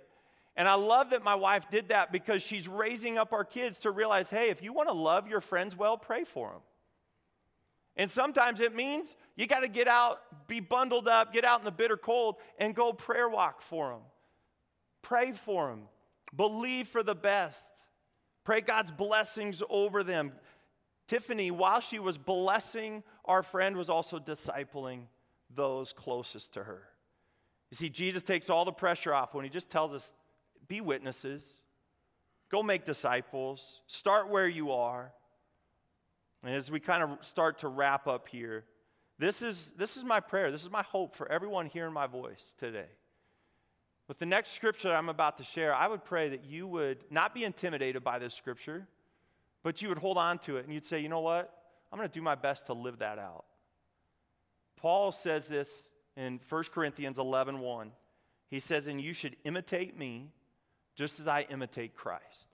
And 0.57 0.69
I 0.69 0.75
love 0.75 1.11
that 1.11 1.25
my 1.25 1.35
wife 1.35 1.71
did 1.71 1.89
that 1.89 2.13
because 2.13 2.43
she's 2.43 2.69
raising 2.69 3.17
up 3.17 3.33
our 3.33 3.45
kids 3.45 3.79
to 3.79 3.91
realize 3.91 4.29
hey, 4.29 4.51
if 4.51 4.63
you 4.63 4.75
want 4.75 4.91
to 4.91 4.95
love 4.95 5.27
your 5.27 5.41
friends 5.41 5.75
well, 5.75 5.97
pray 5.97 6.25
for 6.25 6.51
them. 6.51 6.61
And 7.97 8.11
sometimes 8.11 8.61
it 8.61 8.75
means 8.75 9.17
you 9.37 9.47
got 9.47 9.61
to 9.61 9.69
get 9.69 9.87
out, 9.87 10.21
be 10.47 10.61
bundled 10.61 11.09
up, 11.09 11.33
get 11.33 11.45
out 11.45 11.61
in 11.61 11.65
the 11.65 11.71
bitter 11.71 11.97
cold, 11.97 12.37
and 12.59 12.75
go 12.75 12.93
prayer 12.93 13.29
walk 13.29 13.61
for 13.61 13.91
them. 13.91 14.01
Pray 15.03 15.33
for 15.33 15.69
them. 15.69 15.83
Believe 16.35 16.89
for 16.89 17.03
the 17.03 17.15
best. 17.15 17.71
Pray 18.45 18.61
God's 18.61 18.91
blessings 18.91 19.63
over 19.69 20.03
them. 20.03 20.33
Tiffany, 21.07 21.51
while 21.51 21.81
she 21.81 21.99
was 21.99 22.17
blessing 22.17 23.03
our 23.25 23.43
friend, 23.43 23.77
was 23.77 23.91
also 23.91 24.19
discipling 24.19 25.03
those 25.55 25.93
closest 25.93 26.55
to 26.55 26.65
her. 26.65 26.83
You 27.71 27.77
see, 27.77 27.91
Jesus 27.91 28.23
takes 28.23 28.49
all 28.49 28.65
the 28.65 28.73
pressure 28.73 29.15
off 29.15 29.35
when 29.35 29.45
he 29.45 29.51
just 29.51 29.71
tells 29.71 29.93
us 29.93 30.13
be 30.69 30.81
witnesses, 30.81 31.59
go 32.51 32.63
make 32.63 32.85
disciples, 32.85 33.83
start 33.87 34.29
where 34.29 34.49
you 34.49 34.73
are. 34.73 35.13
And 36.43 36.55
as 36.55 36.71
we 36.71 36.81
kind 36.81 37.03
of 37.03 37.25
start 37.25 37.59
to 37.59 37.69
wrap 37.69 38.07
up 38.07 38.29
here, 38.29 38.65
this 39.19 39.43
is, 39.43 39.73
this 39.77 39.97
is 39.97 40.05
my 40.05 40.21
prayer. 40.21 40.51
This 40.51 40.63
is 40.63 40.71
my 40.71 40.83
hope 40.83 41.15
for 41.15 41.31
everyone 41.31 41.67
hearing 41.67 41.93
my 41.93 42.07
voice 42.07 42.55
today. 42.59 42.89
With 44.09 44.19
the 44.19 44.27
next 44.27 44.51
scripture 44.53 44.93
I'm 44.93 45.09
about 45.09 45.39
to 45.39 45.45
share, 45.45 45.75
I 45.75 45.87
would 45.87 46.05
pray 46.05 46.29
that 46.31 46.45
you 46.45 46.67
would 46.67 47.05
not 47.11 47.35
be 47.35 47.45
intimidated 47.45 48.03
by 48.03 48.19
this 48.19 48.35
scripture, 48.35 48.87
but 49.63 49.81
you 49.81 49.89
would 49.89 49.99
hold 49.99 50.19
on 50.19 50.39
to 50.41 50.57
it 50.57 50.65
and 50.65 50.75
you'd 50.75 50.85
say, 50.85 50.99
you 50.99 51.09
know 51.09 51.21
what? 51.21 51.53
I'm 51.93 51.99
going 51.99 52.09
to 52.09 52.13
do 52.13 52.23
my 52.23 52.35
best 52.35 52.67
to 52.67 52.73
live 52.73 52.99
that 52.99 53.19
out. 53.19 53.45
Paul 54.77 55.13
says 55.13 55.47
this 55.47 55.89
in 56.17 56.41
1 56.49 56.65
Corinthians 56.75 57.19
11 57.19 57.61
1. 57.61 57.93
He 58.51 58.61
says, 58.61 58.87
And 58.87 59.01
you 59.01 59.15
should 59.15 59.37
imitate 59.45 59.97
me 59.97 60.31
just 60.95 61.21
as 61.21 61.27
I 61.27 61.47
imitate 61.49 61.95
Christ. 61.95 62.49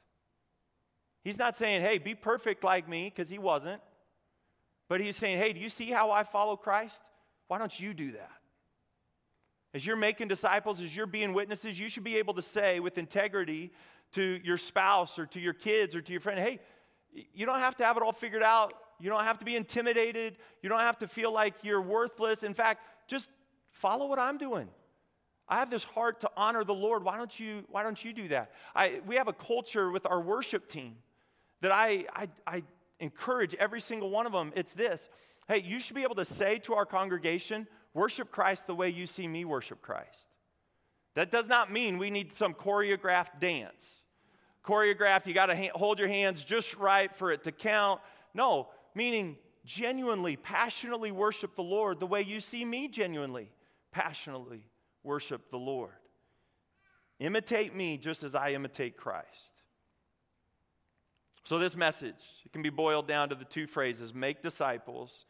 He's 1.28 1.38
not 1.38 1.58
saying, 1.58 1.82
hey, 1.82 1.98
be 1.98 2.14
perfect 2.14 2.64
like 2.64 2.88
me, 2.88 3.12
because 3.14 3.28
he 3.28 3.38
wasn't. 3.38 3.82
But 4.88 5.02
he's 5.02 5.14
saying, 5.14 5.36
hey, 5.36 5.52
do 5.52 5.60
you 5.60 5.68
see 5.68 5.90
how 5.90 6.10
I 6.10 6.22
follow 6.22 6.56
Christ? 6.56 7.02
Why 7.48 7.58
don't 7.58 7.78
you 7.78 7.92
do 7.92 8.12
that? 8.12 8.32
As 9.74 9.84
you're 9.84 9.94
making 9.96 10.28
disciples, 10.28 10.80
as 10.80 10.96
you're 10.96 11.04
being 11.04 11.34
witnesses, 11.34 11.78
you 11.78 11.90
should 11.90 12.02
be 12.02 12.16
able 12.16 12.32
to 12.32 12.40
say 12.40 12.80
with 12.80 12.96
integrity 12.96 13.72
to 14.12 14.40
your 14.42 14.56
spouse 14.56 15.18
or 15.18 15.26
to 15.26 15.38
your 15.38 15.52
kids 15.52 15.94
or 15.94 16.00
to 16.00 16.12
your 16.12 16.22
friend, 16.22 16.40
hey, 16.40 16.60
you 17.34 17.44
don't 17.44 17.58
have 17.58 17.76
to 17.76 17.84
have 17.84 17.98
it 17.98 18.02
all 18.02 18.12
figured 18.12 18.42
out. 18.42 18.72
You 18.98 19.10
don't 19.10 19.24
have 19.24 19.38
to 19.40 19.44
be 19.44 19.54
intimidated. 19.54 20.38
You 20.62 20.70
don't 20.70 20.80
have 20.80 20.96
to 21.00 21.06
feel 21.06 21.30
like 21.30 21.56
you're 21.62 21.82
worthless. 21.82 22.42
In 22.42 22.54
fact, 22.54 22.80
just 23.06 23.28
follow 23.70 24.06
what 24.06 24.18
I'm 24.18 24.38
doing. 24.38 24.70
I 25.46 25.58
have 25.58 25.68
this 25.68 25.84
heart 25.84 26.20
to 26.20 26.30
honor 26.38 26.64
the 26.64 26.72
Lord. 26.72 27.04
Why 27.04 27.18
don't 27.18 27.38
you, 27.38 27.66
why 27.68 27.82
don't 27.82 28.02
you 28.02 28.14
do 28.14 28.28
that? 28.28 28.52
I, 28.74 29.02
we 29.06 29.16
have 29.16 29.28
a 29.28 29.34
culture 29.34 29.90
with 29.90 30.06
our 30.06 30.22
worship 30.22 30.68
team 30.68 30.96
that 31.60 31.72
I, 31.72 32.06
I, 32.14 32.28
I 32.46 32.62
encourage 33.00 33.54
every 33.54 33.80
single 33.80 34.10
one 34.10 34.26
of 34.26 34.32
them. 34.32 34.52
It's 34.56 34.72
this 34.72 35.08
hey, 35.48 35.62
you 35.62 35.80
should 35.80 35.96
be 35.96 36.02
able 36.02 36.14
to 36.14 36.26
say 36.26 36.58
to 36.58 36.74
our 36.74 36.84
congregation, 36.84 37.66
worship 37.94 38.30
Christ 38.30 38.66
the 38.66 38.74
way 38.74 38.90
you 38.90 39.06
see 39.06 39.26
me 39.26 39.46
worship 39.46 39.80
Christ. 39.80 40.26
That 41.14 41.30
does 41.30 41.48
not 41.48 41.72
mean 41.72 41.96
we 41.96 42.10
need 42.10 42.32
some 42.32 42.52
choreographed 42.52 43.40
dance. 43.40 44.02
Choreographed, 44.62 45.26
you 45.26 45.32
got 45.32 45.46
to 45.46 45.56
ha- 45.56 45.70
hold 45.74 45.98
your 45.98 46.08
hands 46.08 46.44
just 46.44 46.76
right 46.76 47.14
for 47.16 47.32
it 47.32 47.44
to 47.44 47.52
count. 47.52 48.02
No, 48.34 48.68
meaning 48.94 49.38
genuinely, 49.64 50.36
passionately 50.36 51.10
worship 51.10 51.56
the 51.56 51.62
Lord 51.62 51.98
the 51.98 52.06
way 52.06 52.22
you 52.22 52.40
see 52.40 52.64
me 52.64 52.86
genuinely, 52.86 53.50
passionately 53.90 54.66
worship 55.02 55.50
the 55.50 55.58
Lord. 55.58 55.92
Imitate 57.18 57.74
me 57.74 57.96
just 57.96 58.22
as 58.22 58.34
I 58.34 58.50
imitate 58.50 58.96
Christ. 58.96 59.57
So, 61.48 61.58
this 61.58 61.74
message 61.74 62.42
it 62.44 62.52
can 62.52 62.60
be 62.60 62.68
boiled 62.68 63.08
down 63.08 63.30
to 63.30 63.34
the 63.34 63.46
two 63.46 63.66
phrases 63.66 64.12
make 64.12 64.42
disciples 64.42 65.24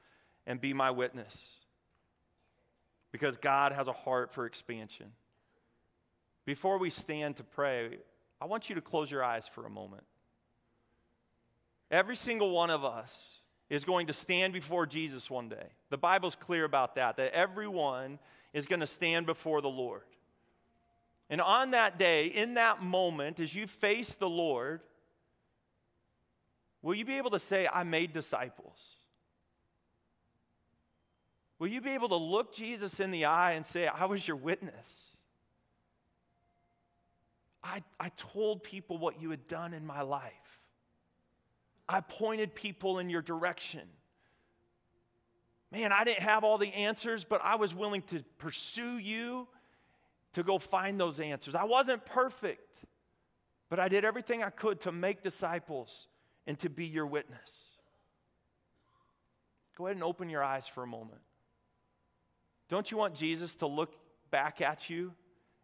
and 0.48 0.60
be 0.60 0.72
my 0.72 0.90
witness. 0.90 1.52
Because 3.12 3.36
God 3.36 3.70
has 3.70 3.86
a 3.86 3.92
heart 3.92 4.32
for 4.32 4.44
expansion. 4.44 5.12
Before 6.44 6.76
we 6.78 6.90
stand 6.90 7.36
to 7.36 7.44
pray, 7.44 7.98
I 8.40 8.46
want 8.46 8.68
you 8.68 8.74
to 8.74 8.80
close 8.80 9.12
your 9.12 9.22
eyes 9.22 9.46
for 9.46 9.64
a 9.64 9.70
moment. 9.70 10.02
Every 11.88 12.16
single 12.16 12.50
one 12.50 12.70
of 12.70 12.84
us 12.84 13.38
is 13.70 13.84
going 13.84 14.08
to 14.08 14.12
stand 14.12 14.52
before 14.52 14.86
Jesus 14.86 15.30
one 15.30 15.48
day. 15.48 15.68
The 15.90 15.98
Bible's 15.98 16.34
clear 16.34 16.64
about 16.64 16.96
that, 16.96 17.16
that 17.18 17.32
everyone 17.32 18.18
is 18.52 18.66
going 18.66 18.80
to 18.80 18.88
stand 18.88 19.24
before 19.24 19.60
the 19.60 19.68
Lord. 19.68 20.02
And 21.30 21.40
on 21.40 21.70
that 21.70 21.96
day, 21.96 22.26
in 22.26 22.54
that 22.54 22.82
moment, 22.82 23.38
as 23.38 23.54
you 23.54 23.68
face 23.68 24.14
the 24.14 24.28
Lord, 24.28 24.80
will 26.82 26.94
you 26.94 27.04
be 27.04 27.16
able 27.16 27.30
to 27.30 27.38
say, 27.38 27.68
I 27.72 27.84
made 27.84 28.12
disciples? 28.12 28.96
Will 31.58 31.68
you 31.68 31.80
be 31.80 31.90
able 31.90 32.08
to 32.10 32.16
look 32.16 32.54
Jesus 32.54 33.00
in 33.00 33.10
the 33.10 33.24
eye 33.24 33.52
and 33.52 33.66
say, 33.66 33.86
I 33.86 34.04
was 34.04 34.26
your 34.26 34.36
witness? 34.36 35.16
I, 37.62 37.82
I 37.98 38.10
told 38.16 38.62
people 38.62 38.98
what 38.98 39.20
you 39.20 39.30
had 39.30 39.46
done 39.48 39.74
in 39.74 39.84
my 39.84 40.02
life. 40.02 40.32
I 41.88 42.00
pointed 42.00 42.54
people 42.54 42.98
in 42.98 43.10
your 43.10 43.22
direction. 43.22 43.88
Man, 45.72 45.92
I 45.92 46.04
didn't 46.04 46.22
have 46.22 46.44
all 46.44 46.58
the 46.58 46.72
answers, 46.72 47.24
but 47.24 47.40
I 47.42 47.56
was 47.56 47.74
willing 47.74 48.02
to 48.02 48.22
pursue 48.38 48.98
you 48.98 49.48
to 50.34 50.42
go 50.42 50.58
find 50.58 51.00
those 51.00 51.18
answers. 51.18 51.54
I 51.54 51.64
wasn't 51.64 52.04
perfect, 52.06 52.84
but 53.68 53.80
I 53.80 53.88
did 53.88 54.04
everything 54.04 54.42
I 54.42 54.50
could 54.50 54.80
to 54.82 54.92
make 54.92 55.22
disciples 55.22 56.06
and 56.48 56.58
to 56.60 56.70
be 56.70 56.86
your 56.86 57.06
witness. 57.06 57.66
Go 59.76 59.86
ahead 59.86 59.96
and 59.96 60.02
open 60.02 60.30
your 60.30 60.42
eyes 60.42 60.66
for 60.66 60.82
a 60.82 60.86
moment. 60.86 61.20
Don't 62.70 62.90
you 62.90 62.96
want 62.96 63.14
Jesus 63.14 63.54
to 63.56 63.66
look 63.66 63.94
back 64.30 64.60
at 64.62 64.88
you 64.90 65.12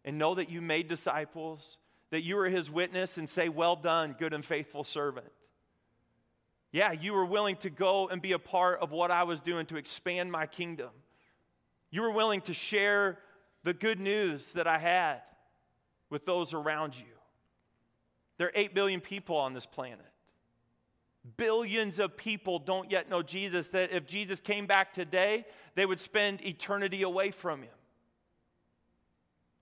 and 0.05 0.19
know 0.19 0.35
that 0.35 0.51
you 0.51 0.61
made 0.61 0.87
disciples, 0.87 1.79
that 2.11 2.23
you 2.23 2.37
were 2.37 2.51
his 2.51 2.71
witness, 2.71 3.17
and 3.17 3.29
say, 3.29 3.49
Well 3.49 3.77
done, 3.77 4.15
good 4.17 4.35
and 4.35 4.45
faithful 4.45 4.85
servant? 4.85 5.33
Yeah, 6.71 6.93
you 6.93 7.15
were 7.15 7.25
willing 7.25 7.57
to 7.57 7.71
go 7.71 8.09
and 8.09 8.21
be 8.21 8.33
a 8.33 8.39
part 8.39 8.81
of 8.81 8.93
what 8.93 9.11
I 9.11 9.23
was 9.23 9.41
doing 9.41 9.65
to 9.67 9.77
expand 9.77 10.31
my 10.31 10.47
kingdom. 10.47 10.91
You 11.91 12.03
were 12.03 12.11
willing 12.11 12.43
to 12.43 12.55
share 12.55 13.19
the 13.63 13.73
good 13.73 14.01
news 14.01 14.53
that 14.53 14.67
I 14.67 14.79
had 14.79 15.23
with 16.11 16.27
those 16.27 16.53
around 16.53 16.97
you. 16.97 17.05
There 18.37 18.49
are 18.49 18.53
8 18.55 18.75
billion 18.75 19.01
people 19.01 19.37
on 19.37 19.55
this 19.55 19.67
planet. 19.67 20.05
Billions 21.37 21.99
of 21.99 22.17
people 22.17 22.59
don't 22.59 22.91
yet 22.91 23.09
know 23.09 23.23
Jesus, 23.23 23.69
that 23.69 23.93
if 23.93 24.07
Jesus 24.07 24.41
came 24.41 24.67
back 24.67 24.93
today, 24.93 25.47
they 25.75 25.87
would 25.87 25.99
spend 25.99 26.45
eternity 26.45 27.03
away 27.03 27.31
from 27.31 27.63
him. 27.63 27.71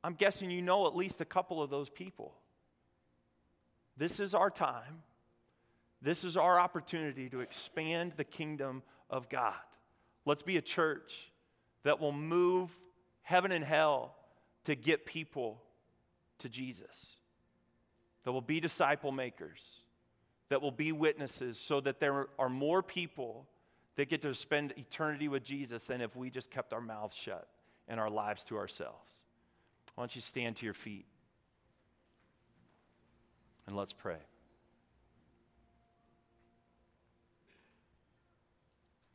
I'm 0.03 0.15
guessing 0.15 0.51
you 0.51 0.63
know 0.63 0.87
at 0.87 0.97
least 0.97 1.21
a 1.21 1.25
couple 1.25 1.63
of 1.63 1.71
those 1.71 1.89
people. 1.89 2.35
This 3.97 4.19
is 4.19 4.35
our 4.35 4.51
time 4.51 5.03
this 6.03 6.25
is 6.25 6.37
our 6.37 6.59
opportunity 6.59 7.31
to 7.31 7.41
expand 7.41 8.15
the 8.17 8.25
kingdom 8.25 8.83
of 9.09 9.29
God. 9.29 9.55
Let's 10.25 10.43
be 10.43 10.57
a 10.57 10.63
church 10.63 11.31
that 11.85 12.01
will 12.01 12.13
move 12.13 12.77
heaven 13.23 13.53
and 13.53 13.65
hell 13.65 14.17
to 14.65 14.75
get 14.75 15.07
people 15.07 15.63
to 16.41 16.49
Jesus, 16.49 17.17
that 18.25 18.33
will 18.33 18.41
be 18.41 18.59
disciple 18.59 19.13
makers, 19.13 19.79
that 20.53 20.61
will 20.61 20.71
be 20.71 20.93
witnesses, 20.93 21.59
so 21.59 21.81
that 21.81 21.99
there 21.99 22.27
are 22.39 22.51
more 22.51 22.83
people 22.83 23.49
that 23.97 24.11
get 24.11 24.21
to 24.21 24.35
spend 24.35 24.75
eternity 24.77 25.27
with 25.27 25.43
Jesus 25.43 25.85
than 25.85 26.03
if 26.03 26.15
we 26.15 26.29
just 26.29 26.51
kept 26.51 26.75
our 26.75 26.81
mouths 26.83 27.17
shut 27.17 27.49
and 27.89 27.99
our 27.99 28.11
lives 28.11 28.45
to 28.45 28.59
ourselves. 28.59 29.15
Why 29.95 30.03
don't 30.03 30.15
you 30.15 30.21
stand 30.21 30.57
to 30.57 30.67
your 30.67 30.75
feet 30.75 31.07
and 33.67 33.75
let's 33.75 33.95
pray. 33.95 34.19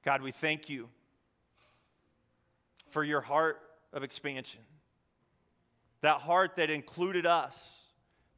God, 0.04 0.24
we 0.24 0.32
thank 0.32 0.70
you 0.70 0.90
for 2.90 3.04
your 3.04 3.22
heart 3.22 3.62
of 3.94 4.02
expansion. 4.02 4.62
That 6.02 6.22
heart 6.22 6.56
that 6.56 6.72
included 6.72 7.28
us, 7.28 7.84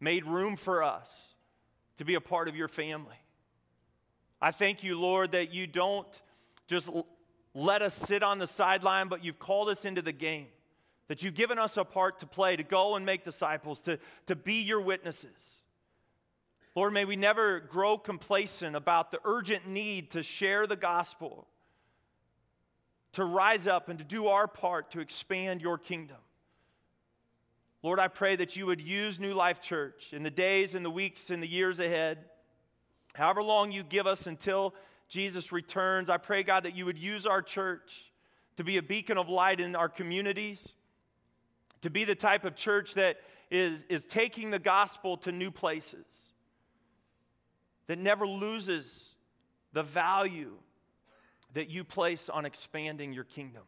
made 0.01 0.25
room 0.25 0.57
for 0.57 0.83
us 0.83 1.35
to 1.99 2.05
be 2.05 2.15
a 2.15 2.21
part 2.21 2.47
of 2.47 2.55
your 2.55 2.69
family. 2.69 3.17
I 4.41 4.51
thank 4.51 4.83
you, 4.83 4.97
Lord, 4.97 5.33
that 5.33 5.53
you 5.53 5.67
don't 5.67 6.07
just 6.65 6.89
let 7.53 7.81
us 7.81 7.93
sit 7.93 8.23
on 8.23 8.39
the 8.39 8.47
sideline, 8.47 9.09
but 9.09 9.21
you've 9.21 9.37
called 9.37 9.67
us 9.67 9.83
into 9.83 10.01
the 10.01 10.13
game. 10.13 10.47
that 11.09 11.23
you've 11.23 11.35
given 11.35 11.59
us 11.59 11.75
a 11.75 11.83
part 11.83 12.19
to 12.19 12.27
play, 12.27 12.55
to 12.55 12.63
go 12.63 12.95
and 12.95 13.05
make 13.05 13.25
disciples, 13.25 13.81
to, 13.81 13.99
to 14.27 14.35
be 14.35 14.61
your 14.61 14.79
witnesses. 14.79 15.61
Lord, 16.75 16.93
may 16.93 17.03
we 17.03 17.15
never 17.15 17.59
grow 17.59 17.97
complacent 17.97 18.75
about 18.75 19.11
the 19.11 19.19
urgent 19.25 19.67
need 19.67 20.11
to 20.11 20.23
share 20.23 20.67
the 20.67 20.75
gospel, 20.75 21.47
to 23.13 23.25
rise 23.25 23.65
up 23.65 23.89
and 23.89 23.97
to 23.97 24.05
do 24.05 24.27
our 24.27 24.47
part 24.47 24.91
to 24.91 24.99
expand 24.99 25.61
your 25.61 25.79
kingdom. 25.79 26.17
Lord, 27.81 27.99
I 27.99 28.09
pray 28.09 28.35
that 28.35 28.55
you 28.55 28.65
would 28.65 28.81
use 28.81 29.19
New 29.19 29.33
Life 29.33 29.61
Church 29.61 30.09
in 30.11 30.23
the 30.23 30.31
days 30.31 30.75
and 30.75 30.85
the 30.85 30.89
weeks 30.89 31.29
and 31.29 31.41
the 31.41 31.47
years 31.47 31.79
ahead, 31.79 32.25
however 33.15 33.41
long 33.41 33.71
you 33.71 33.83
give 33.83 34.05
us 34.05 34.27
until 34.27 34.73
Jesus 35.07 35.51
returns. 35.51 36.09
I 36.09 36.17
pray, 36.17 36.43
God, 36.43 36.65
that 36.65 36.75
you 36.75 36.85
would 36.85 36.99
use 36.99 37.25
our 37.25 37.41
church 37.41 38.11
to 38.57 38.63
be 38.65 38.77
a 38.77 38.83
beacon 38.83 39.17
of 39.17 39.29
light 39.29 39.61
in 39.61 39.75
our 39.75 39.87
communities, 39.87 40.73
to 41.81 41.89
be 41.89 42.03
the 42.03 42.15
type 42.15 42.43
of 42.43 42.55
church 42.55 42.95
that 42.95 43.17
is, 43.49 43.85
is 43.87 44.05
taking 44.05 44.51
the 44.51 44.59
gospel 44.59 45.15
to 45.17 45.31
new 45.31 45.49
places, 45.49 46.05
that 47.87 47.97
never 47.97 48.27
loses 48.27 49.15
the 49.71 49.83
value 49.83 50.51
that 51.53 51.69
you 51.69 51.85
place 51.85 52.27
on 52.27 52.45
expanding 52.45 53.13
your 53.13 53.23
kingdom. 53.23 53.63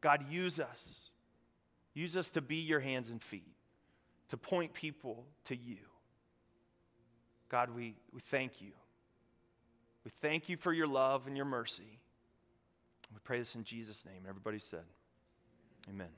God, 0.00 0.24
use 0.28 0.58
us. 0.58 1.01
Use 1.94 2.16
us 2.16 2.30
to 2.30 2.40
be 2.40 2.56
your 2.56 2.80
hands 2.80 3.10
and 3.10 3.22
feet, 3.22 3.54
to 4.28 4.36
point 4.36 4.72
people 4.72 5.24
to 5.44 5.56
you. 5.56 5.78
God, 7.48 7.70
we, 7.74 7.96
we 8.12 8.20
thank 8.20 8.62
you. 8.62 8.72
We 10.04 10.10
thank 10.20 10.48
you 10.48 10.56
for 10.56 10.72
your 10.72 10.86
love 10.86 11.26
and 11.26 11.36
your 11.36 11.46
mercy. 11.46 12.00
We 13.12 13.18
pray 13.22 13.38
this 13.38 13.54
in 13.54 13.64
Jesus' 13.64 14.06
name. 14.06 14.22
Everybody 14.26 14.58
said, 14.58 14.84
Amen. 15.88 16.08